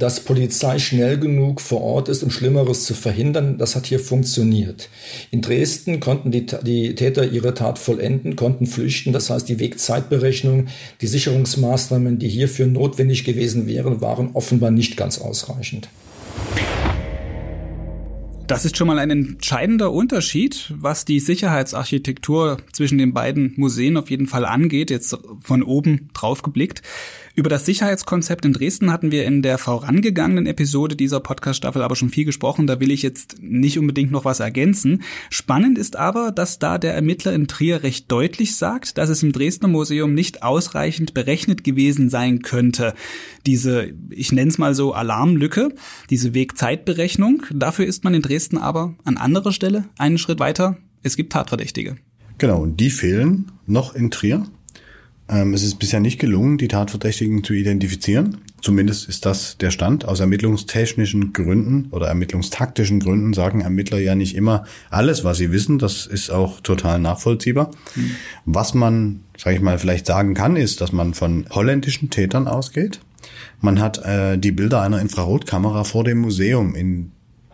dass 0.00 0.20
Polizei 0.20 0.78
schnell 0.78 1.18
genug 1.18 1.60
vor 1.60 1.82
Ort 1.82 2.08
ist, 2.08 2.22
um 2.22 2.30
Schlimmeres 2.30 2.84
zu 2.84 2.94
verhindern. 2.94 3.58
Das 3.58 3.76
hat 3.76 3.86
hier 3.86 4.00
funktioniert. 4.00 4.88
In 5.30 5.42
Dresden 5.42 6.00
konnten 6.00 6.30
die, 6.30 6.46
die 6.46 6.94
Täter 6.94 7.30
ihre 7.30 7.54
Tat 7.54 7.78
vollenden, 7.78 8.34
konnten 8.34 8.66
flüchten. 8.66 9.12
Das 9.12 9.28
heißt, 9.30 9.48
die 9.48 9.60
Wegzeitberechnung, 9.60 10.68
die 11.02 11.06
Sicherungsmaßnahmen, 11.06 12.18
die 12.18 12.28
hierfür 12.28 12.66
notwendig 12.66 13.24
gewesen 13.24 13.66
wären, 13.66 14.00
waren 14.00 14.30
offenbar 14.32 14.70
nicht 14.70 14.96
ganz 14.96 15.18
ausreichend. 15.18 15.88
Das 18.50 18.64
ist 18.64 18.76
schon 18.76 18.88
mal 18.88 18.98
ein 18.98 19.10
entscheidender 19.10 19.92
Unterschied, 19.92 20.72
was 20.74 21.04
die 21.04 21.20
Sicherheitsarchitektur 21.20 22.56
zwischen 22.72 22.98
den 22.98 23.12
beiden 23.12 23.52
Museen 23.56 23.96
auf 23.96 24.10
jeden 24.10 24.26
Fall 24.26 24.44
angeht, 24.44 24.90
jetzt 24.90 25.16
von 25.40 25.62
oben 25.62 26.08
drauf 26.14 26.42
geblickt. 26.42 26.82
Über 27.40 27.48
das 27.48 27.64
Sicherheitskonzept 27.64 28.44
in 28.44 28.52
Dresden 28.52 28.92
hatten 28.92 29.12
wir 29.12 29.24
in 29.24 29.40
der 29.40 29.56
vorangegangenen 29.56 30.44
Episode 30.44 30.94
dieser 30.94 31.20
Podcast-Staffel 31.20 31.80
aber 31.80 31.96
schon 31.96 32.10
viel 32.10 32.26
gesprochen. 32.26 32.66
Da 32.66 32.80
will 32.80 32.90
ich 32.90 33.00
jetzt 33.00 33.40
nicht 33.40 33.78
unbedingt 33.78 34.10
noch 34.10 34.26
was 34.26 34.40
ergänzen. 34.40 35.02
Spannend 35.30 35.78
ist 35.78 35.96
aber, 35.96 36.32
dass 36.32 36.58
da 36.58 36.76
der 36.76 36.92
Ermittler 36.92 37.32
in 37.32 37.48
Trier 37.48 37.82
recht 37.82 38.12
deutlich 38.12 38.56
sagt, 38.56 38.98
dass 38.98 39.08
es 39.08 39.22
im 39.22 39.32
Dresdner 39.32 39.68
Museum 39.68 40.12
nicht 40.12 40.42
ausreichend 40.42 41.14
berechnet 41.14 41.64
gewesen 41.64 42.10
sein 42.10 42.42
könnte. 42.42 42.92
Diese, 43.46 43.90
ich 44.10 44.32
nenne 44.32 44.50
es 44.50 44.58
mal 44.58 44.74
so, 44.74 44.92
Alarmlücke, 44.92 45.70
diese 46.10 46.34
Wegzeitberechnung. 46.34 47.44
Dafür 47.54 47.86
ist 47.86 48.04
man 48.04 48.12
in 48.12 48.20
Dresden 48.20 48.58
aber 48.58 48.96
an 49.04 49.16
anderer 49.16 49.52
Stelle 49.52 49.86
einen 49.96 50.18
Schritt 50.18 50.40
weiter. 50.40 50.76
Es 51.02 51.16
gibt 51.16 51.32
Tatverdächtige. 51.32 51.96
Genau, 52.36 52.60
und 52.60 52.80
die 52.80 52.90
fehlen 52.90 53.50
noch 53.64 53.94
in 53.94 54.10
Trier. 54.10 54.44
Ähm, 55.30 55.54
es 55.54 55.62
ist 55.62 55.76
bisher 55.76 56.00
nicht 56.00 56.18
gelungen, 56.18 56.58
die 56.58 56.68
Tatverdächtigen 56.68 57.44
zu 57.44 57.52
identifizieren. 57.52 58.38
Zumindest 58.60 59.08
ist 59.08 59.24
das 59.24 59.56
der 59.58 59.70
Stand. 59.70 60.04
Aus 60.04 60.18
ermittlungstechnischen 60.18 61.32
Gründen 61.32 61.86
oder 61.92 62.08
ermittlungstaktischen 62.08 62.98
Gründen 63.00 63.32
sagen 63.32 63.60
Ermittler 63.60 63.98
ja 63.98 64.14
nicht 64.16 64.34
immer 64.34 64.64
alles, 64.90 65.22
was 65.22 65.38
sie 65.38 65.52
wissen. 65.52 65.78
Das 65.78 66.06
ist 66.06 66.30
auch 66.30 66.60
total 66.60 66.98
nachvollziehbar. 66.98 67.70
Mhm. 67.94 68.10
Was 68.44 68.74
man, 68.74 69.20
sage 69.38 69.56
ich 69.56 69.62
mal, 69.62 69.78
vielleicht 69.78 70.06
sagen 70.06 70.34
kann, 70.34 70.56
ist, 70.56 70.80
dass 70.80 70.92
man 70.92 71.14
von 71.14 71.46
holländischen 71.50 72.10
Tätern 72.10 72.48
ausgeht. 72.48 73.00
Man 73.60 73.80
hat 73.80 74.04
äh, 74.04 74.36
die 74.36 74.52
Bilder 74.52 74.82
einer 74.82 75.00
Infrarotkamera 75.00 75.84
vor 75.84 76.02
dem 76.02 76.18
Museum 76.18 76.74
in 76.74 77.12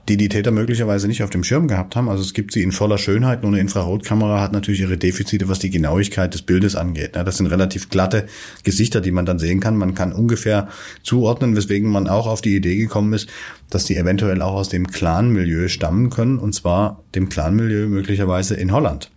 die 0.08 0.16
die 0.16 0.28
Täter 0.28 0.52
möglicherweise 0.52 1.08
nicht 1.08 1.22
auf 1.22 1.30
dem 1.30 1.42
Schirm 1.42 1.66
gehabt 1.68 1.96
haben. 1.96 2.08
Also 2.08 2.22
es 2.22 2.32
gibt 2.32 2.52
sie 2.52 2.62
in 2.62 2.72
voller 2.72 2.98
Schönheit, 2.98 3.42
nur 3.42 3.52
eine 3.52 3.60
Infrarotkamera 3.60 4.40
hat 4.40 4.52
natürlich 4.52 4.80
ihre 4.80 4.96
Defizite, 4.96 5.48
was 5.48 5.58
die 5.58 5.70
Genauigkeit 5.70 6.32
des 6.32 6.42
Bildes 6.42 6.76
angeht. 6.76 7.16
Das 7.16 7.38
sind 7.38 7.46
relativ 7.46 7.88
glatte 7.88 8.26
Gesichter, 8.62 9.00
die 9.00 9.10
man 9.10 9.26
dann 9.26 9.38
sehen 9.38 9.60
kann. 9.60 9.76
Man 9.76 9.94
kann 9.94 10.12
ungefähr 10.12 10.68
zuordnen, 11.02 11.56
weswegen 11.56 11.90
man 11.90 12.08
auch 12.08 12.26
auf 12.26 12.40
die 12.40 12.54
Idee 12.54 12.76
gekommen 12.76 13.12
ist, 13.12 13.28
dass 13.70 13.84
die 13.84 13.96
eventuell 13.96 14.42
auch 14.42 14.54
aus 14.54 14.68
dem 14.68 14.86
Clan-Milieu 14.86 15.68
stammen 15.68 16.10
können, 16.10 16.38
und 16.38 16.54
zwar 16.54 17.02
dem 17.14 17.28
Clan-Milieu 17.28 17.88
möglicherweise 17.88 18.54
in 18.54 18.72
Holland. 18.72 19.10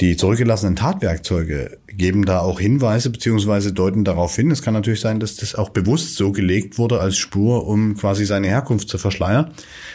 Die 0.00 0.16
zurückgelassenen 0.16 0.76
Tatwerkzeuge 0.76 1.78
geben 1.86 2.24
da 2.24 2.40
auch 2.40 2.58
Hinweise 2.58 3.10
beziehungsweise 3.10 3.74
deuten 3.74 4.02
darauf 4.02 4.34
hin. 4.34 4.50
Es 4.50 4.62
kann 4.62 4.72
natürlich 4.72 5.00
sein, 5.00 5.20
dass 5.20 5.36
das 5.36 5.54
auch 5.54 5.68
bewusst 5.68 6.16
so 6.16 6.32
gelegt 6.32 6.78
wurde 6.78 7.00
als 7.00 7.18
Spur, 7.18 7.66
um 7.66 7.94
quasi 7.96 8.24
seine 8.24 8.48
Herkunft 8.48 8.88
zu 8.88 8.96
verschleiern. 8.96 9.52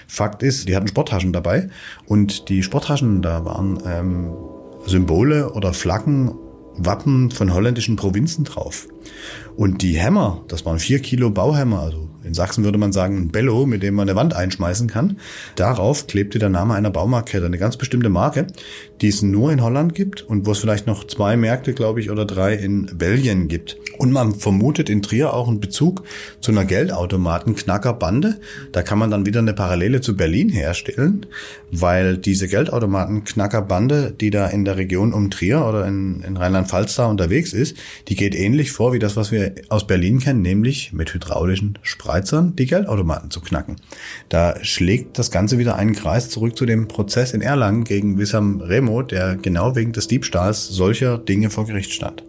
Fakt 0.08 0.44
ist, 0.44 0.70
die 0.70 0.76
hatten 0.76 0.88
Sporttaschen 0.88 1.34
dabei 1.34 1.70
und 2.06 2.50
die 2.50 2.62
Sporttaschen, 2.62 3.24
da 3.24 3.46
waren 3.46 3.82
ähm, 3.88 4.32
Symbole 4.86 5.52
oder 5.54 5.74
Flaggen, 5.74 6.36
Wappen 6.78 7.32
von 7.32 7.52
holländischen 7.52 7.96
Provinzen 7.96 8.44
drauf. 8.44 8.88
Und 9.56 9.82
die 9.82 9.98
Hämmer, 9.98 10.44
das 10.50 10.66
waren 10.66 10.78
vier 10.78 11.00
Kilo 11.00 11.32
Bauhämmer, 11.32 11.80
also 11.80 12.10
in 12.26 12.34
Sachsen 12.34 12.64
würde 12.64 12.78
man 12.78 12.92
sagen 12.92 13.18
ein 13.18 13.28
Bello, 13.30 13.66
mit 13.66 13.84
dem 13.84 13.96
man 13.96 14.10
eine 14.10 14.16
Wand 14.16 14.34
einschmeißen 14.34 14.88
kann. 14.88 15.18
Darauf 15.56 16.08
klebte 16.08 16.40
der 16.40 16.50
Name 16.50 16.74
einer 16.74 16.90
Baumarktkette, 16.90 17.46
eine 17.46 17.58
ganz 17.58 17.78
bestimmte 17.78 18.10
Marke, 18.10 18.48
die 19.02 19.10
es 19.10 19.22
nur 19.22 19.52
in 19.52 19.62
Holland 19.62 19.94
gibt 19.94 20.22
und 20.22 20.46
wo 20.46 20.52
es 20.52 20.60
vielleicht 20.60 20.88
noch 20.88 21.06
zwei 21.06 21.38
Märkte, 21.38 21.74
glaube 21.74 22.00
ich, 22.00 22.10
oder 22.10 22.26
drei 22.26 22.56
in 22.56 22.90
Belgien 22.98 23.48
gibt. 23.48 23.78
Und 23.98 24.12
man 24.12 24.36
vermutet 24.36 24.90
in 24.90 25.02
Trier 25.02 25.34
auch 25.34 25.48
einen 25.48 25.60
Bezug 25.60 26.04
zu 26.42 26.52
einer 26.52 26.66
Geldautomaten-Knackerbande. 26.66 28.36
Da 28.72 28.82
kann 28.82 29.00
man 29.00 29.12
dann 29.12 29.26
wieder 29.26 29.40
eine 29.40 29.54
Parallele 29.54 30.02
zu 30.02 30.18
Berlin 30.18 30.50
herstellen, 30.50 31.26
weil 31.72 32.18
diese 32.18 32.48
Geldautomaten-Knackerbande, 32.48 34.14
die 34.20 34.30
da 34.30 34.48
in 34.48 34.66
der 34.66 34.78
Region 34.78 35.14
um 35.14 35.30
Trier 35.30 35.66
oder 35.66 35.88
in, 35.88 36.22
in 36.22 36.38
Rheinland-Pfalz 36.38 36.96
da 36.96 37.06
unterwegs 37.06 37.54
ist, 37.54 37.78
die 38.08 38.16
geht 38.16 38.36
ähnlich 38.36 38.72
vor 38.72 38.94
wie 38.94 39.00
das, 39.00 39.16
was 39.16 39.32
wir 39.32 39.54
aus 39.70 39.88
Berlin 39.88 40.20
kennen, 40.20 40.42
nämlich 40.42 40.94
mit 40.94 41.14
hydraulischen 41.14 41.80
Spreizern 42.16 42.56
die 42.56 42.66
Geldautomaten 42.66 43.30
zu 43.30 43.42
knacken. 43.42 43.76
Da 44.30 44.56
schlägt 44.64 45.20
das 45.20 45.32
Ganze 45.32 45.58
wieder 45.58 45.76
einen 45.76 45.94
Kreis 45.94 46.30
zurück 46.30 46.58
zu 46.58 46.66
dem 46.66 46.88
Prozess 46.88 47.34
in 47.34 47.42
Erlangen 47.42 47.84
gegen 47.84 48.18
Wissam 48.18 48.62
Remo, 48.62 49.02
der 49.02 49.36
genau 49.36 49.76
wegen 49.76 49.92
des 49.92 50.08
Diebstahls 50.08 50.70
solcher 50.70 51.18
Dinge 51.18 51.50
vor 51.50 51.66
Gericht 51.66 51.92
stand. 51.92 52.24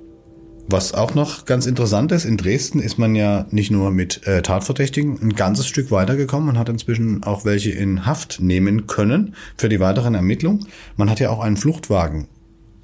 Was 0.69 0.93
auch 0.93 1.15
noch 1.15 1.45
ganz 1.45 1.67
interessant 1.67 2.11
ist, 2.11 2.25
in 2.25 2.37
Dresden 2.37 2.81
ist 2.81 2.99
man 2.99 3.15
ja 3.15 3.47
nicht 3.53 3.71
nur 3.71 3.93
mit 3.93 4.27
äh, 4.27 4.43
Tatverdächtigen 4.43 5.21
ein 5.23 5.35
ganzes 5.35 5.69
Stück 5.69 5.93
weitergekommen 5.93 6.49
und 6.49 6.59
hat 6.59 6.69
inzwischen 6.69 7.23
auch 7.23 7.45
welche 7.45 7.71
in 7.71 8.05
Haft 8.05 8.41
nehmen 8.41 8.89
können 8.89 9.37
für 9.57 9.69
die 9.69 9.79
weiteren 9.79 10.17
Ermittlungen. 10.17 10.67
Man 10.97 11.09
hat 11.09 11.21
ja 11.21 11.31
auch 11.31 11.39
einen 11.39 11.57
Fluchtwagen 11.57 12.27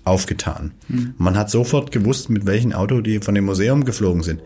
aufgetan. 0.05 0.75
Mhm. 0.87 1.15
Man 1.19 1.37
hat 1.37 1.51
sofort 1.51 1.91
gewusst, 1.91 2.31
mit 2.31 2.47
welchem 2.47 2.73
Auto 2.73 3.01
die 3.01 3.19
von 3.19 3.35
dem 3.35 3.47
Museum 3.47 3.85
geflogen 3.85 4.23
sind. 4.23 4.41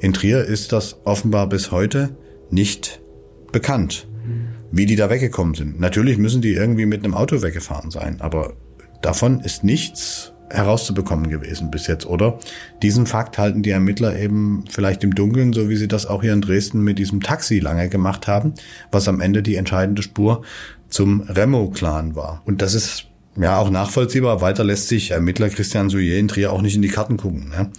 In 0.00 0.12
Trier 0.12 0.44
ist 0.44 0.72
das 0.72 1.00
offenbar 1.04 1.48
bis 1.48 1.70
heute 1.70 2.16
nicht 2.50 3.00
bekannt. 3.52 4.06
wie 4.70 4.86
die 4.86 4.96
da 4.96 5.10
weggekommen 5.10 5.54
sind. 5.54 5.80
Natürlich 5.80 6.18
müssen 6.18 6.42
die 6.42 6.52
irgendwie 6.52 6.86
mit 6.86 7.04
einem 7.04 7.14
Auto 7.14 7.42
weggefahren 7.42 7.90
sein, 7.90 8.20
aber 8.20 8.54
davon 9.02 9.40
ist 9.40 9.64
nichts 9.64 10.32
herauszubekommen 10.50 11.28
gewesen 11.28 11.70
bis 11.70 11.86
jetzt, 11.86 12.06
oder? 12.06 12.38
Diesen 12.82 13.06
Fakt 13.06 13.36
halten 13.36 13.62
die 13.62 13.70
Ermittler 13.70 14.18
eben 14.18 14.64
vielleicht 14.68 15.04
im 15.04 15.14
Dunkeln, 15.14 15.52
so 15.52 15.68
wie 15.68 15.76
sie 15.76 15.88
das 15.88 16.06
auch 16.06 16.22
hier 16.22 16.32
in 16.32 16.40
Dresden 16.40 16.82
mit 16.82 16.98
diesem 16.98 17.20
Taxi 17.20 17.58
lange 17.58 17.88
gemacht 17.88 18.26
haben, 18.26 18.54
was 18.90 19.08
am 19.08 19.20
Ende 19.20 19.42
die 19.42 19.56
entscheidende 19.56 20.02
Spur 20.02 20.42
zum 20.88 21.20
Remo-Clan 21.20 22.16
war. 22.16 22.42
Und 22.46 22.62
das 22.62 22.72
ist 22.72 23.08
ja 23.36 23.58
auch 23.58 23.68
nachvollziehbar. 23.68 24.40
Weiter 24.40 24.64
lässt 24.64 24.88
sich 24.88 25.10
Ermittler 25.10 25.50
Christian 25.50 25.90
Souillet 25.90 26.18
in 26.18 26.28
Trier 26.28 26.52
auch 26.52 26.62
nicht 26.62 26.76
in 26.76 26.82
die 26.82 26.88
Karten 26.88 27.18
gucken. 27.18 27.50
Ne? 27.50 27.70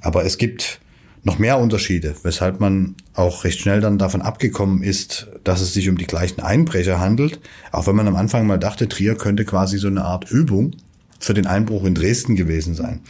Aber 0.00 0.24
es 0.24 0.38
gibt 0.38 0.80
noch 1.22 1.38
mehr 1.38 1.58
Unterschiede, 1.58 2.14
weshalb 2.22 2.60
man 2.60 2.94
auch 3.14 3.44
recht 3.44 3.60
schnell 3.60 3.80
dann 3.80 3.98
davon 3.98 4.22
abgekommen 4.22 4.82
ist, 4.82 5.28
dass 5.44 5.60
es 5.60 5.74
sich 5.74 5.88
um 5.88 5.98
die 5.98 6.06
gleichen 6.06 6.40
Einbrecher 6.40 7.00
handelt. 7.00 7.40
Auch 7.72 7.86
wenn 7.86 7.96
man 7.96 8.08
am 8.08 8.16
Anfang 8.16 8.46
mal 8.46 8.58
dachte, 8.58 8.88
Trier 8.88 9.14
könnte 9.14 9.44
quasi 9.44 9.78
so 9.78 9.88
eine 9.88 10.04
Art 10.04 10.30
Übung 10.30 10.72
für 11.18 11.34
den 11.34 11.46
Einbruch 11.46 11.84
in 11.84 11.94
Dresden 11.94 12.36
gewesen 12.36 12.74
sein. 12.74 13.00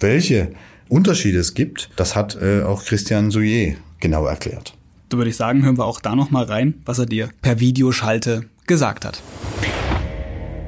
Welche 0.00 0.52
Unterschiede 0.88 1.38
es 1.38 1.54
gibt, 1.54 1.90
das 1.96 2.14
hat 2.14 2.36
äh, 2.40 2.62
auch 2.62 2.84
Christian 2.84 3.30
Souillet 3.30 3.78
genau 4.00 4.26
erklärt. 4.26 4.74
Da 5.08 5.16
würde 5.16 5.30
ich 5.30 5.36
sagen, 5.36 5.64
hören 5.64 5.78
wir 5.78 5.86
auch 5.86 6.00
da 6.00 6.14
noch 6.14 6.30
mal 6.30 6.44
rein, 6.44 6.74
was 6.84 6.98
er 6.98 7.06
dir 7.06 7.30
per 7.40 7.60
Videoschalte 7.60 8.46
gesagt 8.66 9.04
hat. 9.04 9.22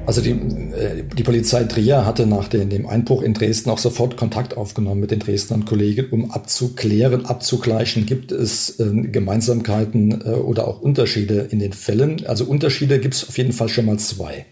Also 0.07 0.21
die, 0.21 0.31
äh, 0.31 1.03
die 1.17 1.23
Polizei 1.23 1.65
Trier 1.65 2.05
hatte 2.05 2.25
nach 2.25 2.47
den, 2.47 2.69
dem 2.69 2.87
Einbruch 2.87 3.21
in 3.21 3.33
Dresden 3.33 3.69
auch 3.69 3.77
sofort 3.77 4.15
Kontakt 4.15 4.55
aufgenommen 4.55 5.01
mit 5.01 5.11
den 5.11 5.19
Dresdnern 5.19 5.65
Kollegen, 5.65 6.07
um 6.11 6.31
abzuklären, 6.31 7.25
abzugleichen, 7.25 8.05
gibt 8.05 8.31
es 8.31 8.79
äh, 8.79 8.85
Gemeinsamkeiten 8.89 10.21
äh, 10.21 10.29
oder 10.29 10.65
auch 10.69 10.81
Unterschiede 10.81 11.49
in 11.51 11.59
den 11.59 11.73
Fällen. 11.73 12.25
Also 12.25 12.45
Unterschiede 12.45 12.99
gibt 12.99 13.15
es 13.15 13.27
auf 13.27 13.37
jeden 13.37 13.51
Fall 13.51 13.67
schon 13.67 13.85
mal 13.85 13.99
zwei. 13.99 14.45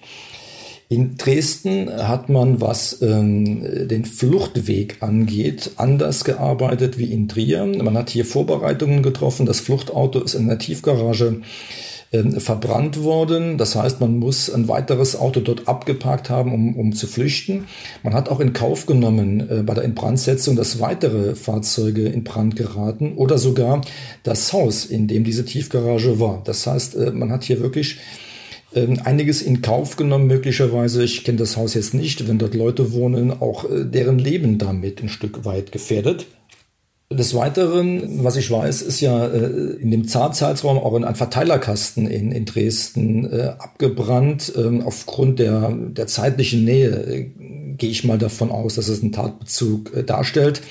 In 0.89 1.15
Dresden 1.15 1.89
hat 1.89 2.27
man, 2.27 2.59
was 2.59 3.01
ähm, 3.01 3.87
den 3.87 4.03
Fluchtweg 4.03 4.97
angeht, 4.99 5.71
anders 5.77 6.25
gearbeitet 6.25 6.97
wie 6.99 7.05
in 7.05 7.29
Trier. 7.29 7.65
Man 7.65 7.97
hat 7.97 8.09
hier 8.09 8.25
Vorbereitungen 8.25 9.01
getroffen. 9.03 9.45
Das 9.45 9.61
Fluchtauto 9.61 10.19
ist 10.21 10.35
in 10.35 10.47
der 10.47 10.59
Tiefgarage 10.59 11.41
äh, 12.15 12.39
verbrannt 12.39 13.04
worden. 13.04 13.58
Das 13.58 13.75
heißt, 13.75 13.99
man 13.99 14.17
muss 14.17 14.49
ein 14.49 14.67
weiteres 14.67 15.15
Auto 15.15 15.39
dort 15.39 15.67
abgeparkt 15.67 16.30
haben, 16.30 16.54
um, 16.54 16.75
um 16.75 16.93
zu 16.93 17.08
flüchten. 17.08 17.65
Man 18.04 18.13
hat 18.13 18.30
auch 18.30 18.39
in 18.39 18.54
Kauf 18.54 18.86
genommen 18.86 19.49
äh, 19.49 19.63
bei 19.63 19.73
der 19.73 19.84
Inbrandsetzung, 19.84 20.56
dass 20.56 20.80
weitere 20.80 21.36
Fahrzeuge 21.36 22.08
in 22.08 22.23
Brand 22.23 22.56
geraten 22.56 23.13
oder 23.15 23.38
sogar 23.38 23.82
das 24.23 24.54
Haus, 24.54 24.86
in 24.86 25.08
dem 25.08 25.23
diese 25.23 25.45
Tiefgarage 25.45 26.19
war. 26.19 26.41
Das 26.45 26.65
heißt, 26.65 26.95
äh, 26.95 27.12
man 27.12 27.32
hat 27.32 27.43
hier 27.43 27.60
wirklich 27.60 27.97
ähm, 28.75 28.99
einiges 29.04 29.41
in 29.41 29.62
Kauf 29.62 29.95
genommen, 29.95 30.28
möglicherweise. 30.28 31.04
Ich 31.04 31.23
kenne 31.23 31.38
das 31.38 31.58
Haus 31.58 31.73
jetzt 31.73 31.93
nicht, 31.93 32.28
wenn 32.28 32.38
dort 32.38 32.54
Leute 32.54 32.91
wohnen, 32.91 33.32
auch 33.32 33.69
äh, 33.69 33.86
deren 33.86 34.19
Leben 34.19 34.58
damit 34.58 35.01
ein 35.01 35.10
Stück 35.10 35.45
weit 35.45 35.71
gefährdet. 35.71 36.28
Des 37.11 37.35
Weiteren, 37.35 38.23
was 38.23 38.35
ich 38.35 38.49
weiß, 38.49 38.81
ist 38.81 38.99
ja 38.99 39.27
äh, 39.27 39.75
in 39.75 39.91
dem 39.91 40.07
Zeitraum 40.07 40.79
auch 40.79 40.95
ein 40.95 41.15
Verteilerkasten 41.15 42.07
in, 42.07 42.31
in 42.31 42.45
Dresden 42.45 43.31
äh, 43.31 43.53
abgebrannt. 43.59 44.51
Ähm, 44.57 44.81
aufgrund 44.81 45.37
der, 45.37 45.69
der 45.71 46.07
zeitlichen 46.07 46.65
Nähe 46.65 46.89
äh, 46.89 47.31
gehe 47.77 47.89
ich 47.89 48.03
mal 48.03 48.17
davon 48.17 48.51
aus, 48.51 48.75
dass 48.75 48.88
es 48.88 49.01
einen 49.01 49.11
Tatbezug 49.11 49.93
äh, 49.95 50.03
darstellt. 50.03 50.61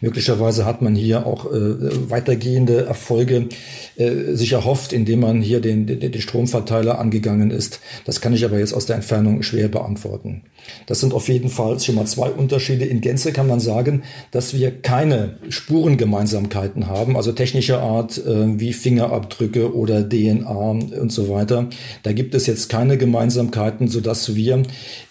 Möglicherweise 0.00 0.64
hat 0.64 0.82
man 0.82 0.94
hier 0.94 1.26
auch 1.26 1.46
äh, 1.46 2.10
weitergehende 2.10 2.86
Erfolge 2.86 3.48
äh, 3.96 4.34
sich 4.34 4.52
erhofft, 4.52 4.92
indem 4.92 5.20
man 5.20 5.42
hier 5.42 5.60
den, 5.60 5.86
den, 5.86 6.00
den 6.00 6.20
Stromverteiler 6.20 6.98
angegangen 6.98 7.50
ist. 7.50 7.80
Das 8.04 8.20
kann 8.20 8.32
ich 8.32 8.44
aber 8.44 8.58
jetzt 8.58 8.74
aus 8.74 8.86
der 8.86 8.96
Entfernung 8.96 9.42
schwer 9.42 9.68
beantworten. 9.68 10.42
Das 10.86 11.00
sind 11.00 11.12
auf 11.12 11.28
jeden 11.28 11.48
Fall 11.48 11.78
schon 11.80 11.96
mal 11.96 12.06
zwei 12.06 12.30
Unterschiede. 12.30 12.84
In 12.84 13.00
Gänze 13.00 13.32
kann 13.32 13.46
man 13.46 13.60
sagen, 13.60 14.02
dass 14.30 14.54
wir 14.54 14.70
keine 14.70 15.38
Spurengemeinsamkeiten 15.48 16.86
haben, 16.86 17.16
also 17.16 17.32
technischer 17.32 17.80
Art 17.80 18.18
äh, 18.18 18.60
wie 18.60 18.72
Fingerabdrücke 18.72 19.74
oder 19.74 20.08
DNA 20.08 20.50
und 20.50 21.12
so 21.12 21.28
weiter. 21.28 21.68
Da 22.02 22.12
gibt 22.12 22.34
es 22.34 22.46
jetzt 22.46 22.68
keine 22.68 22.96
Gemeinsamkeiten, 22.98 23.88
sodass 23.88 24.34
wir, 24.34 24.62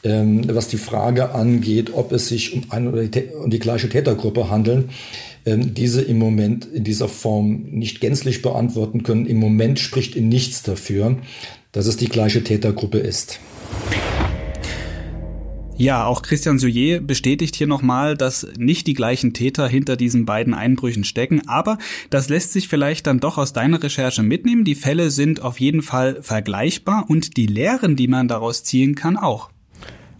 ähm, 0.04 0.44
was 0.48 0.68
die 0.68 0.78
Frage 0.78 1.34
angeht, 1.42 1.92
ob 1.94 2.12
es 2.12 2.28
sich 2.28 2.54
um 2.54 2.64
eine 2.70 2.92
oder 2.92 3.04
die, 3.04 3.24
um 3.44 3.50
die 3.50 3.60
gleiche 3.60 3.90
Tätergruppe 3.90 4.50
handeln, 4.50 4.90
ähm, 5.46 5.74
diese 5.74 6.04
im 6.04 6.20
Moment 6.20 6.66
in 6.66 6.84
dieser 6.84 7.08
Form 7.08 7.64
nicht 7.72 8.00
gänzlich 8.00 8.44
beantworten 8.44 9.02
können. 9.02 9.26
Im 9.26 9.38
Moment 9.38 9.80
spricht 9.80 10.16
in 10.16 10.30
nichts 10.30 10.62
dafür, 10.62 11.18
dass 11.72 11.88
es 11.88 11.98
die 11.98 12.10
gleiche 12.10 12.44
Tätergruppe 12.44 13.00
ist. 13.00 13.40
Ja, 15.78 16.06
auch 16.06 16.22
Christian 16.22 16.60
Souillet 16.60 17.08
bestätigt 17.08 17.56
hier 17.56 17.66
nochmal, 17.66 18.16
dass 18.16 18.46
nicht 18.56 18.86
die 18.86 18.94
gleichen 18.94 19.34
Täter 19.34 19.68
hinter 19.68 19.96
diesen 19.98 20.26
beiden 20.26 20.54
Einbrüchen 20.54 21.04
stecken, 21.04 21.48
aber 21.48 21.80
das 22.12 22.30
lässt 22.30 22.54
sich 22.54 22.68
vielleicht 22.68 23.08
dann 23.08 23.20
doch 23.20 23.40
aus 23.40 23.52
deiner 23.52 23.82
Recherche 23.82 24.22
mitnehmen. 24.22 24.64
Die 24.64 24.76
Fälle 24.76 25.10
sind 25.10 25.42
auf 25.42 25.60
jeden 25.60 25.82
Fall 25.82 26.22
vergleichbar 26.22 27.06
und 27.08 27.36
die 27.36 27.48
Lehren, 27.48 27.96
die 27.96 28.08
man 28.08 28.28
daraus 28.28 28.64
ziehen 28.64 28.94
kann, 28.94 29.18
auch. 29.18 29.50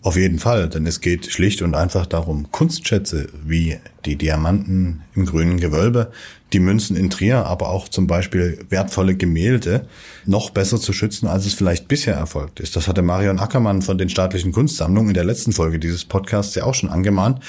Auf 0.04 0.16
jeden 0.16 0.40
Fall, 0.40 0.68
denn 0.68 0.88
es 0.88 1.00
geht 1.00 1.32
schlicht 1.32 1.62
und 1.62 1.76
einfach 1.76 2.08
darum, 2.08 2.52
Kunstschätze 2.52 3.28
wie 3.46 3.78
die 4.06 4.16
Diamanten 4.16 5.04
im 5.14 5.28
grünen 5.28 5.60
Gewölbe, 5.60 6.12
die 6.54 6.60
Münzen 6.60 6.96
in 6.96 7.12
Trier, 7.12 7.46
aber 7.46 7.70
auch 7.70 7.88
zum 7.88 8.08
Beispiel 8.08 8.58
wertvolle 8.70 9.16
Gemälde 9.16 9.86
noch 10.26 10.50
besser 10.50 10.80
zu 10.80 10.92
schützen, 10.92 11.28
als 11.28 11.46
es 11.46 11.54
vielleicht 11.54 11.88
bisher 11.88 12.16
erfolgt 12.16 12.60
ist. 12.60 12.76
Das 12.76 12.88
hatte 12.88 13.04
Marion 13.04 13.38
Ackermann 13.38 13.84
von 13.84 14.00
den 14.00 14.10
staatlichen 14.10 14.52
Kunstsammlungen 14.52 15.12
in 15.12 15.14
der 15.14 15.24
letzten 15.24 15.54
Folge 15.54 15.78
dieses 15.78 16.04
Podcasts 16.04 16.56
ja 16.56 16.64
auch 16.64 16.74
schon 16.74 16.90
angemahnt. 16.90 17.40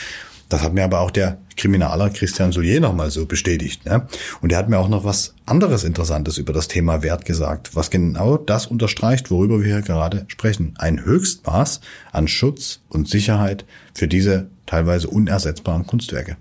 Das 0.53 0.63
hat 0.63 0.75
mir 0.75 0.85
aber 0.85 1.01
auch 1.01 1.11
der 1.11 1.39
Kriminaler 1.57 2.11
Christian 2.11 2.53
Soulier 2.53 2.79
nochmal 2.79 3.11
so 3.11 3.25
bestätigt. 3.25 3.87
Ne? 3.87 4.07
Und 4.43 4.53
er 4.53 4.59
hat 4.59 4.69
mir 4.69 4.79
auch 4.79 4.89
noch 4.89 5.03
was 5.03 5.35
anderes 5.47 5.83
Interessantes 5.83 6.37
über 6.37 6.53
das 6.53 6.69
Thema 6.69 7.03
Wert 7.03 7.25
gesagt, 7.25 7.75
was 7.75 7.89
genau 7.89 8.37
das 8.37 8.67
unterstreicht, 8.67 9.31
worüber 9.31 9.61
wir 9.61 9.67
hier 9.67 9.81
gerade 9.81 10.27
sprechen. 10.29 10.75
Ein 10.77 11.07
Höchstmaß 11.07 11.81
an 12.13 12.29
Schutz 12.29 12.81
und 12.91 13.09
Sicherheit 13.09 13.65
für 13.95 14.09
diese 14.09 14.49
teilweise 14.67 15.09
unersetzbaren 15.09 15.87
Kunstwerke. 15.87 16.37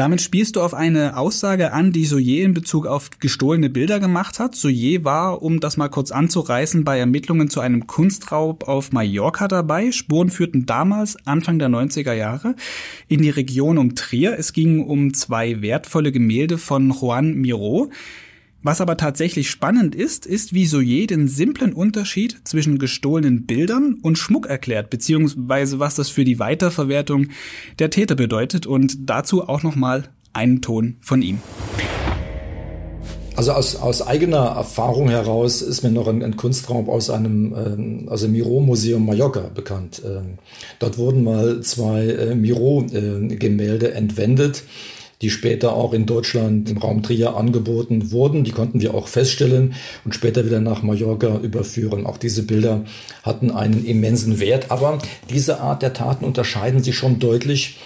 Damit 0.00 0.22
spielst 0.22 0.56
du 0.56 0.62
auf 0.62 0.72
eine 0.72 1.18
Aussage 1.18 1.74
an, 1.74 1.92
die 1.92 2.06
Soyer 2.06 2.42
in 2.42 2.54
Bezug 2.54 2.86
auf 2.86 3.10
gestohlene 3.20 3.68
Bilder 3.68 4.00
gemacht 4.00 4.38
hat. 4.38 4.54
Soyer 4.54 5.04
war, 5.04 5.42
um 5.42 5.60
das 5.60 5.76
mal 5.76 5.90
kurz 5.90 6.10
anzureißen, 6.10 6.84
bei 6.84 6.98
Ermittlungen 6.98 7.50
zu 7.50 7.60
einem 7.60 7.86
Kunstraub 7.86 8.66
auf 8.66 8.92
Mallorca 8.92 9.46
dabei. 9.46 9.92
Spuren 9.92 10.30
führten 10.30 10.64
damals, 10.64 11.18
Anfang 11.26 11.58
der 11.58 11.68
90er 11.68 12.14
Jahre, 12.14 12.56
in 13.08 13.20
die 13.20 13.28
Region 13.28 13.76
um 13.76 13.94
Trier. 13.94 14.38
Es 14.38 14.54
ging 14.54 14.82
um 14.82 15.12
zwei 15.12 15.60
wertvolle 15.60 16.12
Gemälde 16.12 16.56
von 16.56 16.90
Juan 16.98 17.34
Miro. 17.34 17.90
Was 18.62 18.82
aber 18.82 18.98
tatsächlich 18.98 19.48
spannend 19.48 19.94
ist, 19.94 20.26
ist, 20.26 20.52
wie 20.52 20.66
Soyer 20.66 21.06
den 21.06 21.28
simplen 21.28 21.72
Unterschied 21.72 22.42
zwischen 22.44 22.78
gestohlenen 22.78 23.46
Bildern 23.46 23.96
und 24.02 24.18
Schmuck 24.18 24.46
erklärt, 24.46 24.90
beziehungsweise 24.90 25.78
was 25.78 25.94
das 25.94 26.10
für 26.10 26.24
die 26.24 26.38
Weiterverwertung 26.38 27.28
der 27.78 27.88
Täter 27.88 28.16
bedeutet 28.16 28.66
und 28.66 29.08
dazu 29.08 29.48
auch 29.48 29.62
nochmal 29.62 30.10
einen 30.34 30.60
Ton 30.60 30.96
von 31.00 31.22
ihm. 31.22 31.38
Also 33.34 33.52
aus, 33.52 33.76
aus 33.76 34.06
eigener 34.06 34.56
Erfahrung 34.56 35.08
heraus 35.08 35.62
ist 35.62 35.82
mir 35.82 35.90
noch 35.90 36.08
ein, 36.08 36.22
ein 36.22 36.36
Kunstraum 36.36 36.90
aus 36.90 37.08
einem 37.08 37.54
ähm, 37.54 38.08
also 38.10 38.28
Miro-Museum 38.28 39.06
Mallorca 39.06 39.50
bekannt. 39.54 40.02
Ähm, 40.04 40.36
dort 40.78 40.98
wurden 40.98 41.24
mal 41.24 41.62
zwei 41.62 42.08
äh, 42.08 42.34
Miro-Gemälde 42.34 43.92
äh, 43.92 43.96
entwendet 43.96 44.64
die 45.22 45.30
später 45.30 45.74
auch 45.74 45.92
in 45.92 46.06
Deutschland 46.06 46.70
im 46.70 46.78
Raum 46.78 47.02
Trier 47.02 47.36
angeboten 47.36 48.10
wurden. 48.10 48.44
Die 48.44 48.52
konnten 48.52 48.80
wir 48.80 48.94
auch 48.94 49.06
feststellen 49.06 49.74
und 50.04 50.14
später 50.14 50.46
wieder 50.46 50.60
nach 50.60 50.82
Mallorca 50.82 51.38
überführen. 51.38 52.06
Auch 52.06 52.16
diese 52.16 52.42
Bilder 52.42 52.84
hatten 53.22 53.50
einen 53.50 53.84
immensen 53.84 54.40
Wert, 54.40 54.70
aber 54.70 54.98
diese 55.28 55.60
Art 55.60 55.82
der 55.82 55.92
Taten 55.92 56.24
unterscheiden 56.24 56.82
sich 56.82 56.96
schon 56.96 57.18
deutlich 57.18 57.76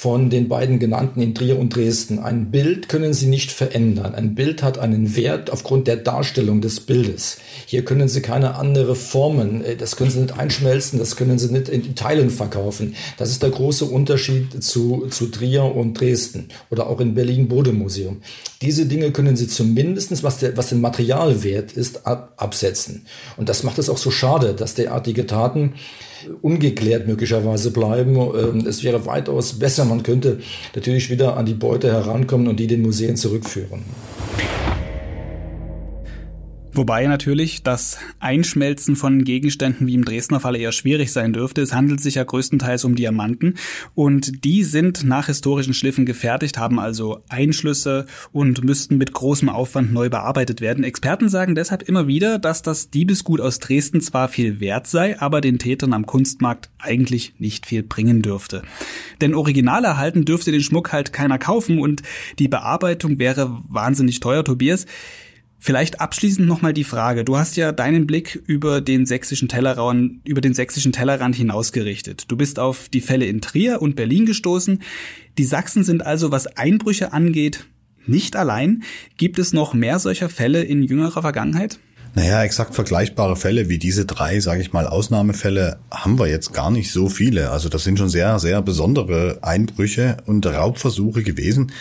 von 0.00 0.30
den 0.30 0.48
beiden 0.48 0.78
genannten 0.78 1.20
in 1.20 1.34
Trier 1.34 1.58
und 1.58 1.74
Dresden. 1.74 2.20
Ein 2.20 2.52
Bild 2.52 2.88
können 2.88 3.12
Sie 3.14 3.26
nicht 3.26 3.50
verändern. 3.50 4.14
Ein 4.14 4.36
Bild 4.36 4.62
hat 4.62 4.78
einen 4.78 5.16
Wert 5.16 5.50
aufgrund 5.50 5.88
der 5.88 5.96
Darstellung 5.96 6.60
des 6.60 6.78
Bildes. 6.78 7.38
Hier 7.66 7.84
können 7.84 8.06
Sie 8.06 8.22
keine 8.22 8.54
andere 8.54 8.94
Formen, 8.94 9.64
äh, 9.64 9.74
das 9.74 9.96
können 9.96 10.12
Sie 10.12 10.20
nicht 10.20 10.38
einschmelzen, 10.38 11.00
das 11.00 11.16
können 11.16 11.40
Sie 11.40 11.52
nicht 11.52 11.68
in 11.68 11.96
Teilen 11.96 12.30
verkaufen. 12.30 12.94
Das 13.16 13.30
ist 13.30 13.42
der 13.42 13.50
große 13.50 13.86
Unterschied 13.86 14.62
zu, 14.62 15.08
zu 15.10 15.32
Trier 15.32 15.64
und 15.64 15.98
Dresden 15.98 16.46
oder 16.70 16.86
auch 16.86 17.00
in 17.00 17.16
Berlin 17.16 17.48
Bodemuseum. 17.48 18.18
Diese 18.62 18.86
Dinge 18.86 19.10
können 19.10 19.36
Sie 19.36 19.48
zumindestens, 19.48 20.22
was, 20.22 20.38
der, 20.38 20.56
was 20.56 20.68
den 20.68 20.80
Materialwert 20.80 21.72
ist, 21.72 22.06
ab, 22.06 22.34
absetzen. 22.36 23.04
Und 23.36 23.48
das 23.48 23.64
macht 23.64 23.80
es 23.80 23.90
auch 23.90 23.98
so 23.98 24.12
schade, 24.12 24.54
dass 24.54 24.76
derartige 24.76 25.26
Taten 25.26 25.72
ungeklärt 26.42 27.06
möglicherweise 27.06 27.70
bleiben. 27.70 28.16
Ähm, 28.16 28.66
es 28.66 28.82
wäre 28.84 29.06
weitaus 29.06 29.58
besser, 29.58 29.84
man 29.84 30.02
könnte 30.02 30.38
natürlich 30.74 31.10
wieder 31.10 31.36
an 31.36 31.46
die 31.46 31.54
Beute 31.54 31.92
herankommen 31.92 32.48
und 32.48 32.58
die 32.60 32.66
den 32.66 32.82
Museen 32.82 33.16
zurückführen. 33.16 33.82
Wobei 36.78 37.08
natürlich 37.08 37.64
das 37.64 37.98
Einschmelzen 38.20 38.94
von 38.94 39.24
Gegenständen 39.24 39.88
wie 39.88 39.94
im 39.94 40.04
Dresdner 40.04 40.38
Fall 40.38 40.54
eher 40.54 40.70
schwierig 40.70 41.10
sein 41.10 41.32
dürfte. 41.32 41.60
Es 41.60 41.74
handelt 41.74 42.00
sich 42.00 42.14
ja 42.14 42.22
größtenteils 42.22 42.84
um 42.84 42.94
Diamanten 42.94 43.54
und 43.96 44.44
die 44.44 44.62
sind 44.62 45.02
nach 45.02 45.26
historischen 45.26 45.74
Schliffen 45.74 46.06
gefertigt, 46.06 46.56
haben 46.56 46.78
also 46.78 47.24
Einschlüsse 47.28 48.06
und 48.30 48.62
müssten 48.62 48.96
mit 48.96 49.12
großem 49.12 49.48
Aufwand 49.48 49.92
neu 49.92 50.08
bearbeitet 50.08 50.60
werden. 50.60 50.84
Experten 50.84 51.28
sagen 51.28 51.56
deshalb 51.56 51.82
immer 51.82 52.06
wieder, 52.06 52.38
dass 52.38 52.62
das 52.62 52.90
Diebesgut 52.90 53.40
aus 53.40 53.58
Dresden 53.58 54.00
zwar 54.00 54.28
viel 54.28 54.60
wert 54.60 54.86
sei, 54.86 55.20
aber 55.20 55.40
den 55.40 55.58
Tätern 55.58 55.92
am 55.92 56.06
Kunstmarkt 56.06 56.70
eigentlich 56.78 57.34
nicht 57.40 57.66
viel 57.66 57.82
bringen 57.82 58.22
dürfte. 58.22 58.62
Denn 59.20 59.34
original 59.34 59.84
erhalten 59.84 60.24
dürfte 60.24 60.52
den 60.52 60.62
Schmuck 60.62 60.92
halt 60.92 61.12
keiner 61.12 61.40
kaufen 61.40 61.80
und 61.80 62.02
die 62.38 62.46
Bearbeitung 62.46 63.18
wäre 63.18 63.60
wahnsinnig 63.68 64.20
teuer, 64.20 64.44
Tobias. 64.44 64.86
Vielleicht 65.60 66.00
abschließend 66.00 66.46
nochmal 66.46 66.72
die 66.72 66.84
Frage. 66.84 67.24
Du 67.24 67.36
hast 67.36 67.56
ja 67.56 67.72
deinen 67.72 68.06
Blick 68.06 68.40
über 68.46 68.80
den 68.80 69.06
sächsischen 69.06 69.48
Tellerrand, 69.48 70.20
über 70.24 70.40
den 70.40 70.54
sächsischen 70.54 70.92
Tellerrand 70.92 71.34
hinausgerichtet. 71.34 72.30
Du 72.30 72.36
bist 72.36 72.60
auf 72.60 72.88
die 72.88 73.00
Fälle 73.00 73.26
in 73.26 73.40
Trier 73.40 73.82
und 73.82 73.96
Berlin 73.96 74.24
gestoßen. 74.24 74.80
Die 75.36 75.44
Sachsen 75.44 75.82
sind 75.82 76.06
also, 76.06 76.30
was 76.30 76.46
Einbrüche 76.46 77.12
angeht, 77.12 77.66
nicht 78.06 78.36
allein. 78.36 78.84
Gibt 79.16 79.38
es 79.38 79.52
noch 79.52 79.74
mehr 79.74 79.98
solcher 79.98 80.28
Fälle 80.28 80.62
in 80.62 80.82
jüngerer 80.82 81.22
Vergangenheit? 81.22 81.80
Naja, 82.14 82.42
exakt 82.42 82.74
vergleichbare 82.74 83.36
Fälle 83.36 83.68
wie 83.68 83.78
diese 83.78 84.06
drei, 84.06 84.40
sage 84.40 84.60
ich 84.60 84.72
mal, 84.72 84.86
Ausnahmefälle 84.86 85.78
haben 85.90 86.18
wir 86.18 86.26
jetzt 86.26 86.52
gar 86.52 86.70
nicht 86.70 86.90
so 86.90 87.08
viele. 87.08 87.50
Also 87.50 87.68
das 87.68 87.84
sind 87.84 87.98
schon 87.98 88.08
sehr, 88.08 88.38
sehr 88.38 88.62
besondere 88.62 89.38
Einbrüche 89.42 90.16
und 90.26 90.46
Raubversuche 90.46 91.22
gewesen. 91.22 91.72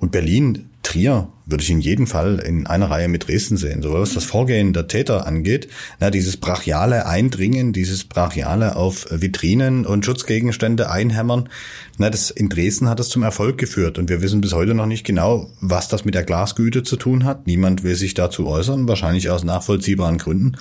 Und 0.00 0.12
Berlin 0.12 0.68
Trier 0.88 1.28
würde 1.44 1.62
ich 1.62 1.68
in 1.70 1.80
jedem 1.80 2.06
Fall 2.06 2.38
in 2.38 2.66
einer 2.66 2.90
Reihe 2.90 3.08
mit 3.08 3.28
Dresden 3.28 3.58
sehen. 3.58 3.82
So 3.82 3.92
was 3.92 4.14
das 4.14 4.24
Vorgehen 4.24 4.72
der 4.72 4.88
Täter 4.88 5.26
angeht, 5.26 5.68
na, 6.00 6.10
dieses 6.10 6.38
brachiale 6.38 7.04
Eindringen, 7.04 7.74
dieses 7.74 8.04
brachiale 8.04 8.74
auf 8.74 9.06
Vitrinen 9.10 9.84
und 9.84 10.06
Schutzgegenstände 10.06 10.90
einhämmern, 10.90 11.50
na, 11.98 12.08
das 12.08 12.30
in 12.30 12.48
Dresden 12.48 12.88
hat 12.88 13.00
das 13.00 13.10
zum 13.10 13.22
Erfolg 13.22 13.58
geführt. 13.58 13.98
Und 13.98 14.08
wir 14.08 14.22
wissen 14.22 14.40
bis 14.40 14.54
heute 14.54 14.72
noch 14.72 14.86
nicht 14.86 15.04
genau, 15.04 15.50
was 15.60 15.88
das 15.88 16.06
mit 16.06 16.14
der 16.14 16.24
Glasgüte 16.24 16.82
zu 16.84 16.96
tun 16.96 17.26
hat. 17.26 17.46
Niemand 17.46 17.82
will 17.82 17.94
sich 17.94 18.14
dazu 18.14 18.46
äußern, 18.46 18.88
wahrscheinlich 18.88 19.28
aus 19.28 19.44
nachvollziehbaren 19.44 20.16
Gründen. 20.16 20.52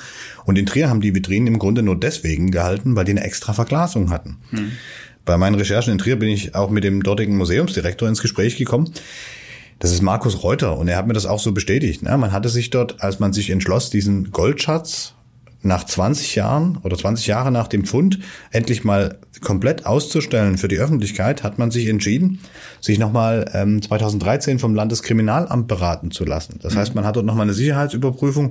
Und 0.43 0.57
in 0.57 0.65
Trier 0.65 0.89
haben 0.89 0.99
die 0.99 1.15
Vitrinen 1.15 1.47
im 1.47 1.59
Grunde 1.59 1.83
nur 1.83 1.97
deswegen 1.97 2.51
gehalten, 2.51 2.97
weil 2.97 3.05
die 3.05 3.11
eine 3.11 3.23
extra 3.23 3.53
Verglasung 3.53 4.09
hatten. 4.09 4.39
Hm. 4.49 4.73
Bei 5.23 5.37
meinen 5.37 5.55
Recherchen 5.55 5.93
in 5.93 5.99
Trier 5.99 6.17
bin 6.17 6.29
ich 6.29 6.53
auch 6.53 6.69
mit 6.69 6.83
dem 6.83 7.03
dortigen 7.03 7.37
Museumsdirektor 7.37 8.09
ins 8.09 8.21
Gespräch 8.21 8.57
gekommen. 8.57 8.91
Das 9.79 9.91
ist 9.91 10.01
Markus 10.01 10.43
Reuter 10.43 10.77
und 10.77 10.87
er 10.87 10.97
hat 10.97 11.07
mir 11.07 11.13
das 11.13 11.25
auch 11.25 11.39
so 11.39 11.51
bestätigt. 11.51 12.01
Ne? 12.01 12.17
Man 12.17 12.31
hatte 12.31 12.49
sich 12.49 12.69
dort, 12.69 13.03
als 13.03 13.19
man 13.19 13.33
sich 13.33 13.49
entschloss, 13.49 13.89
diesen 13.89 14.31
Goldschatz 14.31 15.13
nach 15.61 15.83
20 15.83 16.35
Jahren 16.35 16.77
oder 16.83 16.97
20 16.97 17.27
Jahre 17.27 17.51
nach 17.51 17.67
dem 17.67 17.85
Fund 17.85 18.19
endlich 18.51 18.83
mal 18.83 19.19
komplett 19.41 19.85
auszustellen 19.85 20.57
für 20.57 20.67
die 20.67 20.77
Öffentlichkeit, 20.77 21.43
hat 21.43 21.59
man 21.59 21.71
sich 21.71 21.87
entschieden, 21.87 22.39
sich 22.81 22.99
nochmal 22.99 23.49
ähm, 23.53 23.81
2013 23.81 24.59
vom 24.59 24.73
Landeskriminalamt 24.75 25.67
beraten 25.67 26.11
zu 26.11 26.25
lassen. 26.25 26.59
Das 26.61 26.75
heißt, 26.75 26.95
man 26.95 27.05
hat 27.05 27.15
dort 27.15 27.25
nochmal 27.25 27.43
eine 27.43 27.53
Sicherheitsüberprüfung 27.53 28.49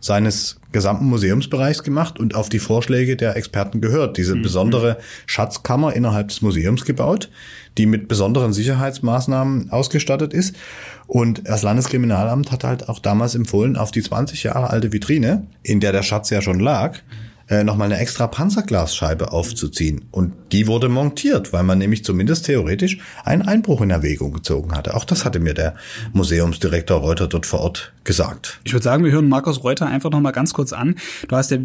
seines 0.00 0.60
gesamten 0.72 1.06
Museumsbereichs 1.06 1.82
gemacht 1.82 2.18
und 2.18 2.34
auf 2.34 2.48
die 2.48 2.58
Vorschläge 2.58 3.16
der 3.16 3.36
Experten 3.36 3.80
gehört. 3.80 4.16
Diese 4.16 4.34
mhm. 4.34 4.42
besondere 4.42 4.98
Schatzkammer 5.26 5.94
innerhalb 5.94 6.28
des 6.28 6.42
Museums 6.42 6.84
gebaut, 6.84 7.30
die 7.78 7.86
mit 7.86 8.08
besonderen 8.08 8.52
Sicherheitsmaßnahmen 8.52 9.70
ausgestattet 9.70 10.32
ist. 10.34 10.56
Und 11.06 11.48
das 11.48 11.62
Landeskriminalamt 11.62 12.52
hat 12.52 12.64
halt 12.64 12.88
auch 12.88 12.98
damals 12.98 13.34
empfohlen, 13.34 13.76
auf 13.76 13.90
die 13.90 14.02
20 14.02 14.42
Jahre 14.42 14.70
alte 14.70 14.92
Vitrine, 14.92 15.46
in 15.62 15.80
der 15.80 15.92
der 15.92 16.02
Schatz 16.02 16.30
ja 16.30 16.42
schon 16.42 16.60
lag, 16.60 16.98
äh, 17.48 17.64
nochmal 17.64 17.86
eine 17.86 18.00
extra 18.00 18.26
Panzerglasscheibe 18.26 19.32
aufzuziehen. 19.32 20.04
Und 20.10 20.34
die 20.52 20.66
wurde 20.66 20.88
montiert, 20.88 21.52
weil 21.52 21.62
man 21.62 21.78
nämlich 21.78 22.04
zumindest 22.04 22.46
theoretisch 22.46 22.98
einen 23.24 23.42
Einbruch 23.42 23.80
in 23.80 23.90
Erwägung 23.90 24.32
gezogen 24.32 24.76
hatte. 24.76 24.94
Auch 24.94 25.04
das 25.04 25.24
hatte 25.24 25.40
mir 25.40 25.54
der 25.54 25.74
Museumsdirektor 26.12 26.98
Reuter 27.00 27.26
dort 27.26 27.46
vor 27.46 27.60
Ort 27.60 27.92
gesagt. 28.04 28.60
Ich 28.64 28.72
würde 28.72 28.84
sagen, 28.84 29.04
wir 29.04 29.12
hören 29.12 29.28
Markus 29.28 29.62
Reuter 29.64 29.86
einfach 29.86 30.10
noch 30.10 30.20
mal 30.20 30.30
ganz 30.30 30.54
kurz 30.54 30.72
an. 30.72 30.96
Du 31.28 31.36
hast 31.36 31.50
ja 31.50 31.58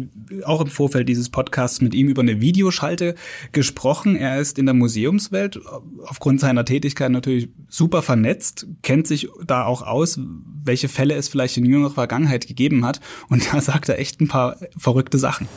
auch 0.44 0.60
im 0.60 0.68
Vorfeld 0.68 1.08
dieses 1.08 1.28
Podcasts 1.28 1.80
mit 1.80 1.94
ihm 1.94 2.08
über 2.08 2.22
eine 2.22 2.40
Videoschalte 2.40 3.14
gesprochen. 3.52 4.16
Er 4.16 4.40
ist 4.40 4.58
in 4.58 4.66
der 4.66 4.74
Museumswelt 4.74 5.60
aufgrund 6.04 6.40
seiner 6.40 6.64
Tätigkeit 6.64 7.10
natürlich 7.10 7.48
super 7.68 8.02
vernetzt, 8.02 8.66
kennt 8.82 9.06
sich 9.06 9.28
da 9.46 9.64
auch 9.64 9.82
aus, 9.82 10.18
welche 10.64 10.88
Fälle 10.88 11.14
es 11.14 11.28
vielleicht 11.28 11.56
in 11.56 11.64
jüngerer 11.64 11.90
Vergangenheit 11.90 12.46
gegeben 12.46 12.84
hat. 12.84 13.00
Und 13.28 13.52
da 13.52 13.60
sagt 13.60 13.88
er 13.88 13.98
echt 13.98 14.20
ein 14.20 14.28
paar 14.28 14.56
verrückte 14.76 15.18
Sachen. 15.18 15.48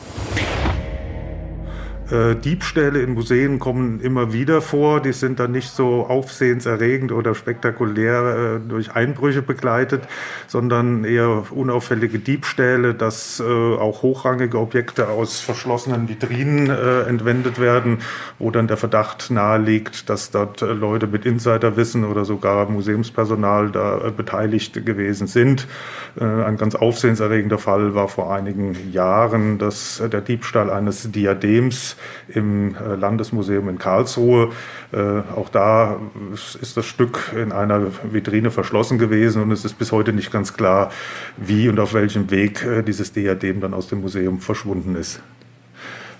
Äh, 2.10 2.36
Diebstähle 2.36 3.02
in 3.02 3.12
Museen 3.12 3.58
kommen 3.58 4.00
immer 4.00 4.32
wieder 4.32 4.62
vor. 4.62 5.02
Die 5.02 5.12
sind 5.12 5.40
dann 5.40 5.52
nicht 5.52 5.68
so 5.68 6.06
aufsehenserregend 6.06 7.12
oder 7.12 7.34
spektakulär 7.34 8.60
äh, 8.64 8.66
durch 8.66 8.92
Einbrüche 8.92 9.42
begleitet, 9.42 10.04
sondern 10.46 11.04
eher 11.04 11.44
unauffällige 11.50 12.18
Diebstähle, 12.18 12.94
dass 12.94 13.40
äh, 13.40 13.44
auch 13.44 14.00
hochrangige 14.00 14.58
Objekte 14.58 15.08
aus 15.08 15.40
verschlossenen 15.40 16.08
Vitrinen 16.08 16.70
äh, 16.70 17.02
entwendet 17.02 17.60
werden, 17.60 17.98
wo 18.38 18.50
dann 18.50 18.68
der 18.68 18.78
Verdacht 18.78 19.30
naheliegt, 19.30 20.08
dass 20.08 20.30
dort 20.30 20.62
äh, 20.62 20.72
Leute 20.72 21.08
mit 21.08 21.26
Insiderwissen 21.26 22.06
oder 22.06 22.24
sogar 22.24 22.70
Museumspersonal 22.70 23.70
da 23.70 24.10
beteiligt 24.16 24.86
gewesen 24.86 25.26
sind. 25.26 25.66
ein 26.18 26.56
ganz 26.56 26.74
aufsehenserregender 26.74 27.58
Fall 27.58 27.94
war 27.94 28.08
vor 28.08 28.32
einigen 28.32 28.92
Jahren, 28.92 29.58
dass 29.58 30.02
der 30.12 30.20
Diebstahl 30.20 30.70
eines 30.70 31.10
Diadems 31.10 31.97
im 32.28 32.74
äh, 32.74 32.94
Landesmuseum 32.94 33.68
in 33.68 33.78
Karlsruhe. 33.78 34.50
Äh, 34.92 34.98
auch 35.34 35.48
da 35.48 36.00
ist 36.60 36.76
das 36.76 36.86
Stück 36.86 37.32
in 37.36 37.52
einer 37.52 37.86
Vitrine 38.10 38.50
verschlossen 38.50 38.98
gewesen 38.98 39.42
und 39.42 39.52
es 39.52 39.64
ist 39.64 39.78
bis 39.78 39.92
heute 39.92 40.12
nicht 40.12 40.32
ganz 40.32 40.54
klar, 40.54 40.90
wie 41.36 41.68
und 41.68 41.78
auf 41.80 41.94
welchem 41.94 42.30
Weg 42.30 42.64
äh, 42.64 42.82
dieses 42.82 43.12
Diadem 43.12 43.60
dann 43.60 43.74
aus 43.74 43.88
dem 43.88 44.00
Museum 44.00 44.40
verschwunden 44.40 44.96
ist. 44.96 45.20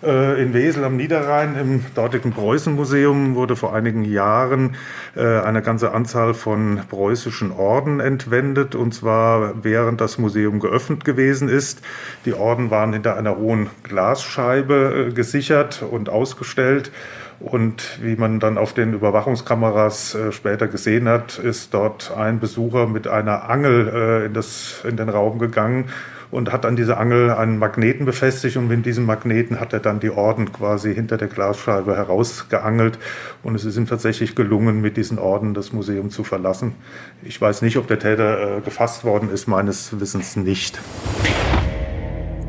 Äh, 0.02 0.40
in 0.40 0.54
Wesel 0.54 0.84
am 0.84 0.96
Niederrhein 0.96 1.56
im 1.56 1.84
dortigen 1.94 2.32
Preußenmuseum 2.32 3.34
wurde 3.34 3.56
vor 3.56 3.74
einigen 3.74 4.04
Jahren 4.04 4.76
äh, 5.16 5.40
eine 5.40 5.60
ganze 5.60 5.92
Anzahl 5.92 6.34
von 6.34 6.80
preußischen 6.88 7.50
Orden 7.50 7.98
entwendet, 7.98 8.76
und 8.76 8.94
zwar 8.94 9.64
während 9.64 10.00
das 10.00 10.18
Museum 10.18 10.60
geöffnet 10.60 11.04
gewesen 11.04 11.48
ist. 11.48 11.82
Die 12.26 12.34
Orden 12.34 12.70
waren 12.70 12.92
hinter 12.92 13.16
einer 13.16 13.36
hohen 13.36 13.70
Glasscheibe 13.82 15.08
äh, 15.08 15.12
gesichert 15.12 15.82
und 15.82 16.08
ausgestellt. 16.08 16.92
Und 17.40 18.00
wie 18.02 18.16
man 18.16 18.40
dann 18.40 18.58
auf 18.58 18.74
den 18.74 18.94
Überwachungskameras 18.94 20.14
äh, 20.14 20.32
später 20.32 20.68
gesehen 20.68 21.08
hat, 21.08 21.38
ist 21.38 21.74
dort 21.74 22.12
ein 22.16 22.38
Besucher 22.38 22.86
mit 22.86 23.08
einer 23.08 23.50
Angel 23.50 23.88
äh, 23.88 24.26
in, 24.26 24.34
das, 24.34 24.84
in 24.88 24.96
den 24.96 25.08
Raum 25.08 25.40
gegangen 25.40 25.86
und 26.30 26.52
hat 26.52 26.66
an 26.66 26.76
dieser 26.76 26.98
Angel 26.98 27.30
einen 27.30 27.58
Magneten 27.58 28.04
befestigt 28.04 28.56
und 28.56 28.68
mit 28.68 28.84
diesem 28.86 29.06
Magneten 29.06 29.60
hat 29.60 29.72
er 29.72 29.80
dann 29.80 30.00
die 30.00 30.10
Orden 30.10 30.52
quasi 30.52 30.94
hinter 30.94 31.16
der 31.16 31.28
Glasscheibe 31.28 31.96
herausgeangelt 31.96 32.98
und 33.42 33.54
es 33.54 33.64
ist 33.64 33.76
ihm 33.76 33.86
tatsächlich 33.86 34.34
gelungen, 34.34 34.80
mit 34.80 34.96
diesen 34.96 35.18
Orden 35.18 35.54
das 35.54 35.72
Museum 35.72 36.10
zu 36.10 36.24
verlassen. 36.24 36.74
Ich 37.22 37.40
weiß 37.40 37.62
nicht, 37.62 37.76
ob 37.76 37.86
der 37.86 37.98
Täter 37.98 38.58
äh, 38.58 38.60
gefasst 38.60 39.04
worden 39.04 39.30
ist, 39.30 39.46
meines 39.46 39.98
Wissens 40.00 40.36
nicht. 40.36 40.78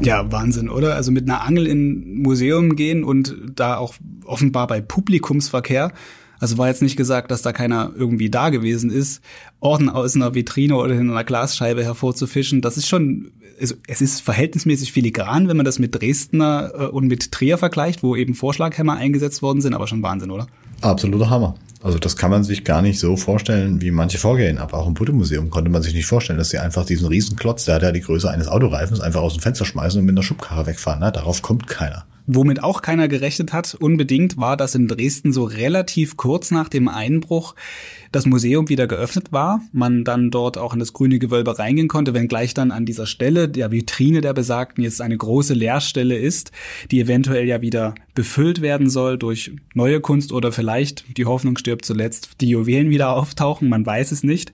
Ja, 0.01 0.31
Wahnsinn, 0.31 0.69
oder? 0.69 0.95
Also 0.95 1.11
mit 1.11 1.29
einer 1.29 1.43
Angel 1.43 1.67
in 1.67 2.21
Museum 2.21 2.75
gehen 2.75 3.03
und 3.03 3.35
da 3.55 3.77
auch 3.77 3.95
offenbar 4.25 4.67
bei 4.67 4.79
Publikumsverkehr 4.81 5.91
also 6.39 6.57
war 6.57 6.69
jetzt 6.69 6.81
nicht 6.81 6.95
gesagt, 6.95 7.31
dass 7.31 7.41
da 7.41 7.51
keiner 7.51 7.91
irgendwie 7.95 8.29
da 8.29 8.49
gewesen 8.49 8.89
ist, 8.89 9.21
Orden 9.59 9.89
aus 9.89 10.15
einer 10.15 10.33
Vitrine 10.35 10.75
oder 10.75 10.93
in 10.93 11.09
einer 11.11 11.23
Glasscheibe 11.25 11.83
hervorzufischen. 11.83 12.61
Das 12.61 12.77
ist 12.77 12.87
schon, 12.87 13.31
also 13.59 13.75
es 13.87 14.01
ist 14.01 14.21
verhältnismäßig 14.21 14.91
filigran, 14.91 15.47
wenn 15.47 15.57
man 15.57 15.65
das 15.65 15.79
mit 15.79 15.95
Dresdner 15.95 16.71
äh, 16.73 16.85
und 16.85 17.07
mit 17.07 17.31
Trier 17.31 17.57
vergleicht, 17.57 18.03
wo 18.03 18.15
eben 18.15 18.33
Vorschlaghämmer 18.33 18.95
eingesetzt 18.95 19.41
worden 19.41 19.61
sind, 19.61 19.73
aber 19.73 19.87
schon 19.87 20.01
Wahnsinn, 20.01 20.31
oder? 20.31 20.47
Absoluter 20.81 21.29
Hammer. 21.29 21.55
Also 21.81 21.97
das 21.97 22.17
kann 22.17 22.31
man 22.31 22.43
sich 22.43 22.65
gar 22.65 22.81
nicht 22.81 22.99
so 22.99 23.15
vorstellen, 23.15 23.81
wie 23.81 23.91
manche 23.91 24.17
vorgehen. 24.17 24.57
Aber 24.57 24.77
auch 24.77 24.87
im 24.87 24.95
Putte-Museum 24.95 25.49
konnte 25.49 25.69
man 25.69 25.81
sich 25.81 25.93
nicht 25.93 26.07
vorstellen, 26.07 26.37
dass 26.37 26.49
sie 26.49 26.57
einfach 26.57 26.85
diesen 26.85 27.07
Riesenklotz, 27.07 27.65
der 27.65 27.75
hat 27.75 27.83
ja 27.83 27.91
die 27.91 28.01
Größe 28.01 28.29
eines 28.29 28.47
Autoreifens, 28.49 28.99
einfach 28.99 29.21
aus 29.21 29.33
dem 29.33 29.41
Fenster 29.41 29.65
schmeißen 29.65 29.99
und 29.99 30.05
mit 30.05 30.13
einer 30.13 30.23
Schubkarre 30.23 30.65
wegfahren. 30.65 30.99
Na, 30.99 31.11
darauf 31.11 31.41
kommt 31.41 31.67
keiner. 31.67 32.05
Womit 32.31 32.61
auch 32.61 32.83
keiner 32.83 33.07
gerechnet 33.07 33.53
hat, 33.53 33.73
unbedingt, 33.73 34.37
war, 34.37 34.55
dass 34.55 34.75
in 34.75 34.87
Dresden 34.87 35.33
so 35.33 35.45
relativ 35.45 36.15
kurz 36.15 36.51
nach 36.51 36.69
dem 36.69 36.87
Einbruch 36.87 37.55
das 38.11 38.27
Museum 38.27 38.69
wieder 38.69 38.85
geöffnet 38.85 39.31
war, 39.31 39.63
man 39.71 40.03
dann 40.03 40.29
dort 40.29 40.59
auch 40.59 40.73
in 40.73 40.79
das 40.79 40.93
grüne 40.93 41.17
Gewölbe 41.17 41.57
reingehen 41.57 41.87
konnte, 41.87 42.13
wenngleich 42.13 42.53
dann 42.53 42.69
an 42.69 42.85
dieser 42.85 43.07
Stelle 43.07 43.49
der 43.49 43.71
Vitrine 43.71 44.21
der 44.21 44.33
besagten 44.33 44.83
jetzt 44.83 45.01
eine 45.01 45.17
große 45.17 45.55
Leerstelle 45.55 46.19
ist, 46.19 46.51
die 46.91 47.01
eventuell 47.01 47.47
ja 47.47 47.63
wieder 47.63 47.95
befüllt 48.13 48.61
werden 48.61 48.91
soll 48.91 49.17
durch 49.17 49.51
neue 49.73 49.99
Kunst 49.99 50.31
oder 50.31 50.51
vielleicht, 50.51 51.17
die 51.17 51.25
Hoffnung 51.25 51.57
stirbt 51.57 51.83
zuletzt, 51.83 52.41
die 52.41 52.49
Juwelen 52.49 52.91
wieder 52.91 53.09
auftauchen, 53.15 53.69
man 53.69 53.87
weiß 53.87 54.11
es 54.11 54.21
nicht. 54.21 54.53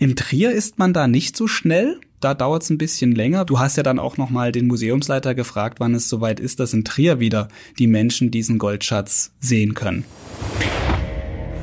In 0.00 0.16
Trier 0.16 0.50
ist 0.50 0.80
man 0.80 0.92
da 0.92 1.06
nicht 1.06 1.36
so 1.36 1.46
schnell, 1.46 2.00
da 2.22 2.34
dauert 2.34 2.62
es 2.62 2.70
ein 2.70 2.78
bisschen 2.78 3.12
länger. 3.12 3.44
Du 3.44 3.58
hast 3.58 3.76
ja 3.76 3.82
dann 3.82 3.98
auch 3.98 4.16
noch 4.16 4.30
mal 4.30 4.52
den 4.52 4.66
Museumsleiter 4.66 5.34
gefragt, 5.34 5.80
wann 5.80 5.94
es 5.94 6.08
soweit 6.08 6.40
ist, 6.40 6.60
dass 6.60 6.72
in 6.72 6.84
Trier 6.84 7.20
wieder 7.20 7.48
die 7.78 7.86
Menschen 7.86 8.30
diesen 8.30 8.58
Goldschatz 8.58 9.32
sehen 9.40 9.74
können. 9.74 10.04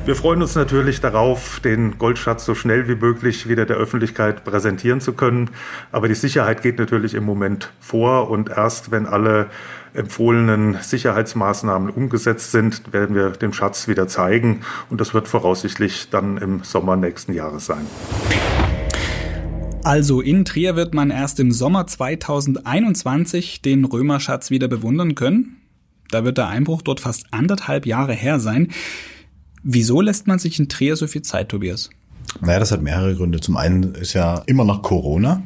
Wir 0.06 0.16
freuen 0.16 0.40
uns 0.40 0.54
natürlich 0.54 1.00
darauf, 1.00 1.60
den 1.60 1.98
Goldschatz 1.98 2.44
so 2.44 2.54
schnell 2.54 2.88
wie 2.88 2.94
möglich 2.94 3.48
wieder 3.48 3.66
der 3.66 3.76
Öffentlichkeit 3.76 4.44
präsentieren 4.44 5.00
zu 5.00 5.12
können. 5.12 5.50
Aber 5.92 6.08
die 6.08 6.14
Sicherheit 6.14 6.62
geht 6.62 6.78
natürlich 6.78 7.14
im 7.14 7.24
Moment 7.24 7.70
vor 7.80 8.30
und 8.30 8.48
erst 8.48 8.90
wenn 8.90 9.06
alle 9.06 9.48
empfohlenen 9.92 10.78
Sicherheitsmaßnahmen 10.80 11.90
umgesetzt 11.90 12.50
sind, 12.50 12.92
werden 12.92 13.14
wir 13.14 13.30
den 13.30 13.52
Schatz 13.52 13.88
wieder 13.88 14.08
zeigen 14.08 14.62
und 14.88 15.00
das 15.00 15.14
wird 15.14 15.28
voraussichtlich 15.28 16.08
dann 16.10 16.38
im 16.38 16.64
Sommer 16.64 16.96
nächsten 16.96 17.34
Jahres 17.34 17.66
sein. 17.66 17.86
Also 19.82 20.20
in 20.20 20.44
Trier 20.44 20.76
wird 20.76 20.92
man 20.92 21.10
erst 21.10 21.40
im 21.40 21.52
Sommer 21.52 21.86
2021 21.86 23.62
den 23.62 23.84
Römerschatz 23.86 24.50
wieder 24.50 24.68
bewundern 24.68 25.14
können. 25.14 25.56
Da 26.10 26.24
wird 26.24 26.38
der 26.38 26.48
Einbruch 26.48 26.82
dort 26.82 27.00
fast 27.00 27.26
anderthalb 27.30 27.86
Jahre 27.86 28.12
her 28.12 28.40
sein. 28.40 28.68
Wieso 29.62 30.00
lässt 30.00 30.26
man 30.26 30.38
sich 30.38 30.58
in 30.58 30.68
Trier 30.68 30.96
so 30.96 31.06
viel 31.06 31.22
Zeit, 31.22 31.48
Tobias? 31.48 31.90
Naja, 32.40 32.58
das 32.58 32.72
hat 32.72 32.82
mehrere 32.82 33.14
Gründe. 33.14 33.40
Zum 33.40 33.56
einen 33.56 33.94
ist 33.94 34.12
ja 34.12 34.42
immer 34.46 34.64
noch 34.64 34.82
Corona. 34.82 35.42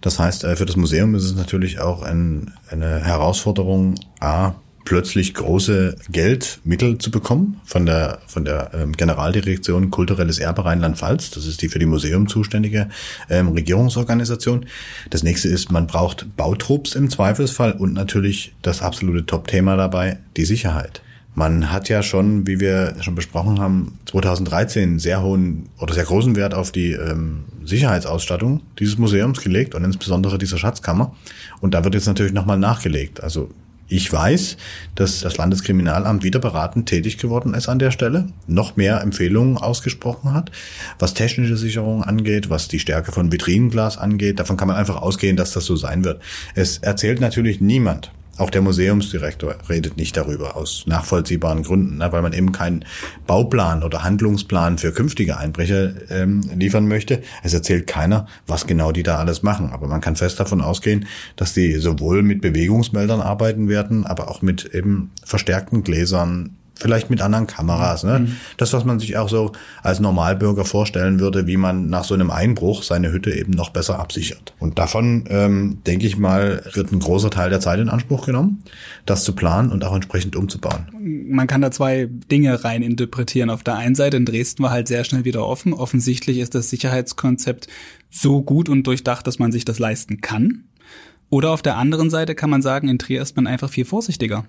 Das 0.00 0.18
heißt, 0.18 0.44
äh, 0.44 0.56
für 0.56 0.66
das 0.66 0.76
Museum 0.76 1.14
ist 1.14 1.24
es 1.24 1.36
natürlich 1.36 1.78
auch 1.78 2.02
ein, 2.02 2.52
eine 2.70 3.04
Herausforderung, 3.04 3.94
A, 4.20 4.54
plötzlich 4.86 5.34
große 5.34 5.96
Geldmittel 6.10 6.96
zu 6.96 7.10
bekommen 7.10 7.60
von 7.64 7.84
der, 7.84 8.20
von 8.26 8.46
der 8.46 8.70
ähm, 8.72 8.92
Generaldirektion 8.92 9.90
Kulturelles 9.90 10.38
Erbe 10.38 10.64
Rheinland-Pfalz. 10.64 11.32
Das 11.32 11.44
ist 11.44 11.60
die 11.60 11.68
für 11.68 11.80
die 11.80 11.86
Museum 11.86 12.28
zuständige 12.28 12.88
ähm, 13.28 13.48
Regierungsorganisation. 13.48 14.64
Das 15.10 15.22
nächste 15.22 15.48
ist, 15.48 15.70
man 15.70 15.86
braucht 15.86 16.36
Bautrupps 16.36 16.94
im 16.94 17.10
Zweifelsfall 17.10 17.72
und 17.72 17.92
natürlich 17.92 18.54
das 18.62 18.80
absolute 18.80 19.26
Top-Thema 19.26 19.76
dabei, 19.76 20.20
die 20.36 20.44
Sicherheit. 20.44 21.02
Man 21.34 21.70
hat 21.70 21.90
ja 21.90 22.02
schon, 22.02 22.46
wie 22.46 22.60
wir 22.60 22.94
schon 23.00 23.16
besprochen 23.16 23.60
haben, 23.60 23.98
2013 24.06 25.00
sehr 25.00 25.22
hohen 25.22 25.68
oder 25.78 25.92
sehr 25.92 26.04
großen 26.04 26.36
Wert 26.36 26.54
auf 26.54 26.70
die 26.70 26.92
ähm, 26.92 27.44
Sicherheitsausstattung 27.64 28.62
dieses 28.78 28.96
Museums 28.96 29.42
gelegt 29.42 29.74
und 29.74 29.84
insbesondere 29.84 30.38
dieser 30.38 30.58
Schatzkammer. 30.58 31.14
Und 31.60 31.74
da 31.74 31.84
wird 31.84 31.94
jetzt 31.94 32.06
natürlich 32.06 32.32
nochmal 32.32 32.58
nachgelegt. 32.58 33.22
Also 33.22 33.50
ich 33.88 34.12
weiß, 34.12 34.56
dass 34.94 35.20
das 35.20 35.36
Landeskriminalamt 35.36 36.24
wieder 36.24 36.40
beratend 36.40 36.88
tätig 36.88 37.18
geworden 37.18 37.54
ist 37.54 37.68
an 37.68 37.78
der 37.78 37.90
Stelle, 37.90 38.26
noch 38.46 38.76
mehr 38.76 39.00
Empfehlungen 39.00 39.58
ausgesprochen 39.58 40.34
hat, 40.34 40.50
was 40.98 41.14
technische 41.14 41.56
Sicherung 41.56 42.02
angeht, 42.02 42.50
was 42.50 42.68
die 42.68 42.80
Stärke 42.80 43.12
von 43.12 43.30
Vitrinenglas 43.30 43.96
angeht. 43.96 44.40
Davon 44.40 44.56
kann 44.56 44.68
man 44.68 44.76
einfach 44.76 45.00
ausgehen, 45.00 45.36
dass 45.36 45.52
das 45.52 45.66
so 45.66 45.76
sein 45.76 46.04
wird. 46.04 46.20
Es 46.54 46.78
erzählt 46.78 47.20
natürlich 47.20 47.60
niemand, 47.60 48.10
auch 48.38 48.50
der 48.50 48.62
Museumsdirektor 48.62 49.54
redet 49.68 49.96
nicht 49.96 50.16
darüber 50.16 50.56
aus 50.56 50.84
nachvollziehbaren 50.86 51.62
Gründen, 51.62 51.98
ne, 51.98 52.12
weil 52.12 52.22
man 52.22 52.32
eben 52.32 52.52
keinen 52.52 52.84
Bauplan 53.26 53.82
oder 53.82 54.04
Handlungsplan 54.04 54.78
für 54.78 54.92
künftige 54.92 55.38
Einbrecher 55.38 55.92
ähm, 56.10 56.42
liefern 56.54 56.86
möchte. 56.86 57.22
Es 57.42 57.54
erzählt 57.54 57.86
keiner, 57.86 58.26
was 58.46 58.66
genau 58.66 58.92
die 58.92 59.02
da 59.02 59.16
alles 59.16 59.42
machen. 59.42 59.70
Aber 59.72 59.88
man 59.88 60.00
kann 60.00 60.16
fest 60.16 60.38
davon 60.38 60.60
ausgehen, 60.60 61.06
dass 61.36 61.54
die 61.54 61.74
sowohl 61.76 62.22
mit 62.22 62.40
Bewegungsmeldern 62.40 63.20
arbeiten 63.20 63.68
werden, 63.68 64.06
aber 64.06 64.30
auch 64.30 64.42
mit 64.42 64.66
eben 64.74 65.10
verstärkten 65.24 65.82
Gläsern, 65.82 66.56
vielleicht 66.76 67.10
mit 67.10 67.20
anderen 67.22 67.46
Kameras. 67.46 68.04
Ne? 68.04 68.20
Mhm. 68.20 68.36
Das, 68.56 68.72
was 68.72 68.84
man 68.84 69.00
sich 69.00 69.16
auch 69.16 69.28
so 69.28 69.52
als 69.82 69.98
Normalbürger 69.98 70.64
vorstellen 70.64 71.20
würde, 71.20 71.46
wie 71.46 71.56
man 71.56 71.88
nach 71.88 72.04
so 72.04 72.14
einem 72.14 72.30
Einbruch 72.30 72.82
seine 72.82 73.12
Hütte 73.12 73.34
eben 73.34 73.52
noch 73.52 73.70
besser 73.70 73.98
absichert. 73.98 74.54
Und 74.58 74.78
davon, 74.78 75.24
ähm, 75.28 75.78
denke 75.86 76.06
ich 76.06 76.18
mal, 76.18 76.62
wird 76.74 76.92
ein 76.92 77.00
großer 77.00 77.30
Teil 77.30 77.50
der 77.50 77.60
Zeit 77.60 77.80
in 77.80 77.88
Anspruch 77.88 78.26
genommen, 78.26 78.62
das 79.06 79.24
zu 79.24 79.34
planen 79.34 79.72
und 79.72 79.84
auch 79.84 79.94
entsprechend 79.94 80.36
umzubauen. 80.36 80.86
Man 81.28 81.46
kann 81.46 81.62
da 81.62 81.70
zwei 81.70 82.08
Dinge 82.30 82.62
rein 82.62 82.82
interpretieren. 82.82 83.50
Auf 83.50 83.64
der 83.64 83.76
einen 83.76 83.94
Seite, 83.94 84.18
in 84.18 84.26
Dresden 84.26 84.62
war 84.62 84.70
halt 84.70 84.88
sehr 84.88 85.04
schnell 85.04 85.24
wieder 85.24 85.46
offen. 85.46 85.72
Offensichtlich 85.72 86.38
ist 86.38 86.54
das 86.54 86.68
Sicherheitskonzept 86.70 87.68
so 88.10 88.42
gut 88.42 88.68
und 88.68 88.86
durchdacht, 88.86 89.26
dass 89.26 89.38
man 89.38 89.50
sich 89.50 89.64
das 89.64 89.78
leisten 89.78 90.20
kann. 90.20 90.64
Oder 91.28 91.50
auf 91.50 91.62
der 91.62 91.76
anderen 91.76 92.10
Seite 92.10 92.34
kann 92.34 92.50
man 92.50 92.62
sagen, 92.62 92.88
in 92.88 92.98
Trier 92.98 93.22
ist 93.22 93.34
man 93.34 93.46
einfach 93.46 93.70
viel 93.70 93.84
vorsichtiger. 93.84 94.44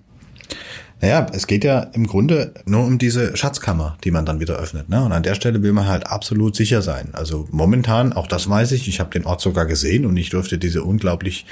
Naja, 0.99 1.27
es 1.31 1.45
geht 1.45 1.63
ja 1.63 1.81
im 1.93 2.07
Grunde 2.07 2.53
nur 2.65 2.83
um 2.83 2.97
diese 2.97 3.37
Schatzkammer, 3.37 3.97
die 4.03 4.09
man 4.09 4.25
dann 4.25 4.39
wieder 4.39 4.55
öffnet. 4.55 4.89
Ne? 4.89 5.03
Und 5.03 5.11
an 5.11 5.21
der 5.21 5.35
Stelle 5.35 5.61
will 5.61 5.73
man 5.73 5.87
halt 5.87 6.07
absolut 6.07 6.55
sicher 6.55 6.81
sein. 6.81 7.09
Also 7.13 7.47
momentan, 7.51 8.13
auch 8.13 8.27
das 8.27 8.49
weiß 8.49 8.71
ich, 8.71 8.87
ich 8.87 8.99
habe 8.99 9.11
den 9.11 9.25
Ort 9.25 9.41
sogar 9.41 9.67
gesehen 9.67 10.05
und 10.05 10.17
ich 10.17 10.29
durfte 10.31 10.57
diese 10.57 10.83
unglaublich 10.83 11.45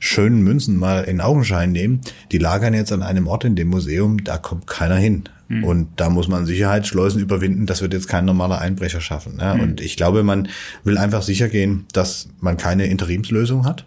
schönen 0.00 0.42
Münzen 0.42 0.76
mal 0.76 1.04
in 1.04 1.20
Augenschein 1.20 1.70
nehmen. 1.70 2.00
Die 2.32 2.38
lagern 2.38 2.74
jetzt 2.74 2.92
an 2.92 3.02
einem 3.02 3.28
Ort 3.28 3.44
in 3.44 3.54
dem 3.54 3.68
Museum, 3.68 4.24
da 4.24 4.36
kommt 4.36 4.66
keiner 4.66 4.96
hin. 4.96 5.24
Mhm. 5.48 5.64
Und 5.64 5.88
da 5.96 6.10
muss 6.10 6.26
man 6.26 6.44
Sicherheitsschleusen 6.44 7.22
überwinden. 7.22 7.66
Das 7.66 7.82
wird 7.82 7.94
jetzt 7.94 8.08
kein 8.08 8.24
normaler 8.24 8.60
Einbrecher 8.60 9.00
schaffen. 9.00 9.36
Ne? 9.36 9.54
Mhm. 9.54 9.60
Und 9.60 9.80
ich 9.80 9.96
glaube, 9.96 10.24
man 10.24 10.48
will 10.82 10.98
einfach 10.98 11.22
sicher 11.22 11.48
gehen, 11.48 11.86
dass 11.92 12.28
man 12.40 12.56
keine 12.56 12.86
Interimslösung 12.86 13.64
hat 13.64 13.86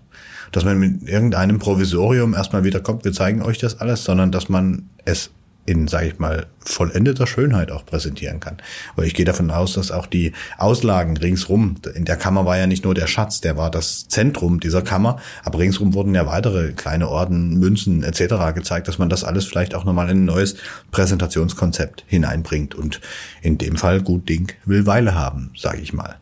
dass 0.51 0.65
man 0.65 0.79
mit 0.79 1.07
irgendeinem 1.07 1.59
Provisorium 1.59 2.33
erstmal 2.33 2.63
wieder 2.63 2.79
kommt, 2.79 3.05
wir 3.05 3.13
zeigen 3.13 3.41
euch 3.41 3.57
das 3.57 3.79
alles, 3.79 4.03
sondern 4.03 4.31
dass 4.31 4.49
man 4.49 4.89
es 5.05 5.31
in, 5.65 5.87
sage 5.87 6.07
ich 6.07 6.19
mal, 6.19 6.47
vollendeter 6.59 7.27
Schönheit 7.27 7.71
auch 7.71 7.85
präsentieren 7.85 8.39
kann. 8.39 8.57
Weil 8.95 9.05
ich 9.05 9.13
gehe 9.13 9.25
davon 9.25 9.51
aus, 9.51 9.73
dass 9.73 9.91
auch 9.91 10.07
die 10.07 10.33
Auslagen 10.57 11.17
ringsrum, 11.17 11.75
in 11.93 12.05
der 12.05 12.17
Kammer 12.17 12.45
war 12.45 12.57
ja 12.57 12.65
nicht 12.65 12.83
nur 12.83 12.95
der 12.95 13.07
Schatz, 13.07 13.41
der 13.41 13.57
war 13.57 13.69
das 13.69 14.07
Zentrum 14.07 14.59
dieser 14.59 14.81
Kammer, 14.81 15.19
aber 15.43 15.59
ringsrum 15.59 15.93
wurden 15.93 16.15
ja 16.15 16.25
weitere 16.25 16.71
kleine 16.71 17.09
Orden, 17.09 17.59
Münzen 17.59 18.03
etc. 18.03 18.55
gezeigt, 18.55 18.87
dass 18.87 18.97
man 18.97 19.09
das 19.09 19.23
alles 19.23 19.45
vielleicht 19.45 19.75
auch 19.75 19.85
nochmal 19.85 20.09
in 20.09 20.23
ein 20.23 20.25
neues 20.25 20.55
Präsentationskonzept 20.89 22.05
hineinbringt. 22.07 22.73
Und 22.73 22.99
in 23.41 23.57
dem 23.57 23.75
Fall 23.75 24.01
gut 24.01 24.27
Ding 24.27 24.53
will 24.65 24.87
Weile 24.87 25.13
haben, 25.13 25.51
sage 25.55 25.81
ich 25.81 25.93
mal. 25.93 26.20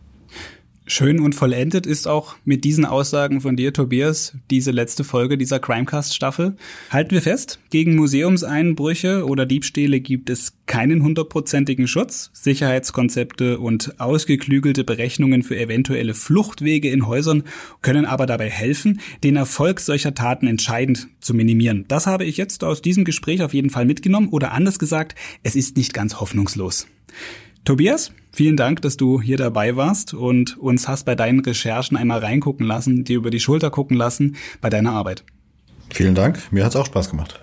Schön 0.92 1.20
und 1.20 1.36
vollendet 1.36 1.86
ist 1.86 2.08
auch 2.08 2.36
mit 2.46 2.64
diesen 2.64 2.84
Aussagen 2.84 3.42
von 3.42 3.56
dir, 3.56 3.74
Tobias, 3.74 4.34
diese 4.50 4.72
letzte 4.72 5.04
Folge 5.04 5.38
dieser 5.38 5.60
Crimecast-Staffel. 5.60 6.56
Halten 6.90 7.12
wir 7.12 7.22
fest, 7.22 7.60
gegen 7.70 7.96
Museumseinbrüche 7.96 9.24
oder 9.24 9.46
Diebstähle 9.46 10.00
gibt 10.00 10.32
es 10.32 10.54
keinen 10.66 11.04
hundertprozentigen 11.04 11.88
Schutz. 11.88 12.32
Sicherheitskonzepte 12.34 13.60
und 13.60 14.00
ausgeklügelte 14.02 14.84
Berechnungen 14.84 15.44
für 15.44 15.60
eventuelle 15.60 16.16
Fluchtwege 16.16 16.90
in 16.90 17.06
Häusern 17.06 17.44
können 17.84 18.06
aber 18.06 18.26
dabei 18.26 18.50
helfen, 18.50 19.00
den 19.24 19.36
Erfolg 19.36 19.82
solcher 19.82 20.16
Taten 20.16 20.48
entscheidend 20.48 21.08
zu 21.20 21.36
minimieren. 21.36 21.86
Das 21.88 22.08
habe 22.08 22.26
ich 22.26 22.36
jetzt 22.38 22.64
aus 22.64 22.82
diesem 22.82 23.06
Gespräch 23.06 23.44
auf 23.44 23.54
jeden 23.54 23.70
Fall 23.70 23.86
mitgenommen 23.86 24.30
oder 24.30 24.54
anders 24.54 24.80
gesagt, 24.80 25.14
es 25.44 25.56
ist 25.56 25.78
nicht 25.78 25.94
ganz 25.94 26.20
hoffnungslos. 26.20 26.88
Tobias, 27.70 28.12
vielen 28.32 28.58
Dank, 28.58 28.82
dass 28.82 28.98
du 28.98 29.22
hier 29.22 29.38
dabei 29.38 29.76
warst 29.76 30.16
und 30.16 30.58
uns 30.58 30.88
hast 30.88 31.04
bei 31.04 31.14
deinen 31.14 31.40
Recherchen 31.42 31.98
einmal 31.98 32.18
reingucken 32.18 32.66
lassen, 32.66 33.04
dir 33.04 33.18
über 33.18 33.30
die 33.30 33.40
Schulter 33.40 33.70
gucken 33.70 33.96
lassen 33.96 34.38
bei 34.60 34.72
deiner 34.72 34.94
Arbeit. 34.94 35.24
Vielen 35.92 36.16
Dank, 36.16 36.52
mir 36.52 36.66
hat's 36.66 36.76
auch 36.76 36.88
Spaß 36.88 37.12
gemacht. 37.12 37.40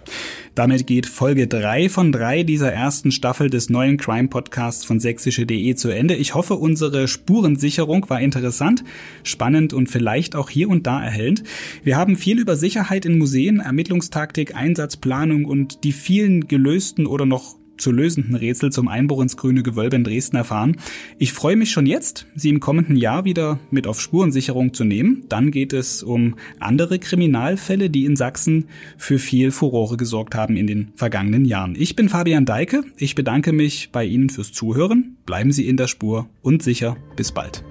Damit 0.56 0.88
geht 0.88 1.06
Folge 1.06 1.46
drei 1.46 1.88
von 1.88 2.10
drei 2.10 2.42
dieser 2.42 2.72
ersten 2.72 3.12
Staffel 3.12 3.50
des 3.50 3.70
neuen 3.70 3.98
Crime 3.98 4.26
Podcasts 4.26 4.84
von 4.84 4.98
sächsische.de 4.98 5.76
zu 5.76 5.90
Ende. 5.90 6.16
Ich 6.16 6.34
hoffe, 6.34 6.54
unsere 6.54 7.06
Spurensicherung 7.06 8.10
war 8.10 8.20
interessant, 8.20 8.82
spannend 9.22 9.74
und 9.74 9.88
vielleicht 9.88 10.34
auch 10.34 10.50
hier 10.50 10.68
und 10.68 10.88
da 10.88 11.04
erhellend. 11.04 11.44
Wir 11.84 11.96
haben 11.96 12.16
viel 12.16 12.40
über 12.40 12.56
Sicherheit 12.56 13.04
in 13.04 13.16
Museen, 13.16 13.60
Ermittlungstaktik, 13.60 14.56
Einsatzplanung 14.56 15.44
und 15.44 15.84
die 15.84 15.92
vielen 15.92 16.48
gelösten 16.48 17.06
oder 17.06 17.26
noch 17.26 17.54
zu 17.78 17.92
lösenden 17.92 18.34
Rätsel 18.34 18.72
zum 18.72 18.88
Einbruch 18.88 19.22
ins 19.22 19.36
grüne 19.36 19.62
Gewölbe 19.62 19.96
in 19.96 20.04
Dresden 20.04 20.36
erfahren. 20.36 20.76
Ich 21.18 21.32
freue 21.32 21.56
mich 21.56 21.70
schon 21.70 21.86
jetzt, 21.86 22.26
Sie 22.34 22.48
im 22.48 22.60
kommenden 22.60 22.96
Jahr 22.96 23.24
wieder 23.24 23.58
mit 23.70 23.86
auf 23.86 24.00
Spurensicherung 24.00 24.74
zu 24.74 24.84
nehmen. 24.84 25.24
Dann 25.28 25.50
geht 25.50 25.72
es 25.72 26.02
um 26.02 26.36
andere 26.58 26.98
Kriminalfälle, 26.98 27.90
die 27.90 28.04
in 28.04 28.16
Sachsen 28.16 28.66
für 28.96 29.18
viel 29.18 29.50
Furore 29.50 29.96
gesorgt 29.96 30.34
haben 30.34 30.56
in 30.56 30.66
den 30.66 30.92
vergangenen 30.94 31.44
Jahren. 31.44 31.74
Ich 31.78 31.96
bin 31.96 32.08
Fabian 32.08 32.44
Deike. 32.44 32.84
Ich 32.96 33.14
bedanke 33.14 33.52
mich 33.52 33.90
bei 33.92 34.04
Ihnen 34.04 34.30
fürs 34.30 34.52
Zuhören. 34.52 35.16
Bleiben 35.26 35.52
Sie 35.52 35.68
in 35.68 35.76
der 35.76 35.86
Spur 35.86 36.28
und 36.42 36.62
sicher. 36.62 36.96
Bis 37.16 37.32
bald. 37.32 37.64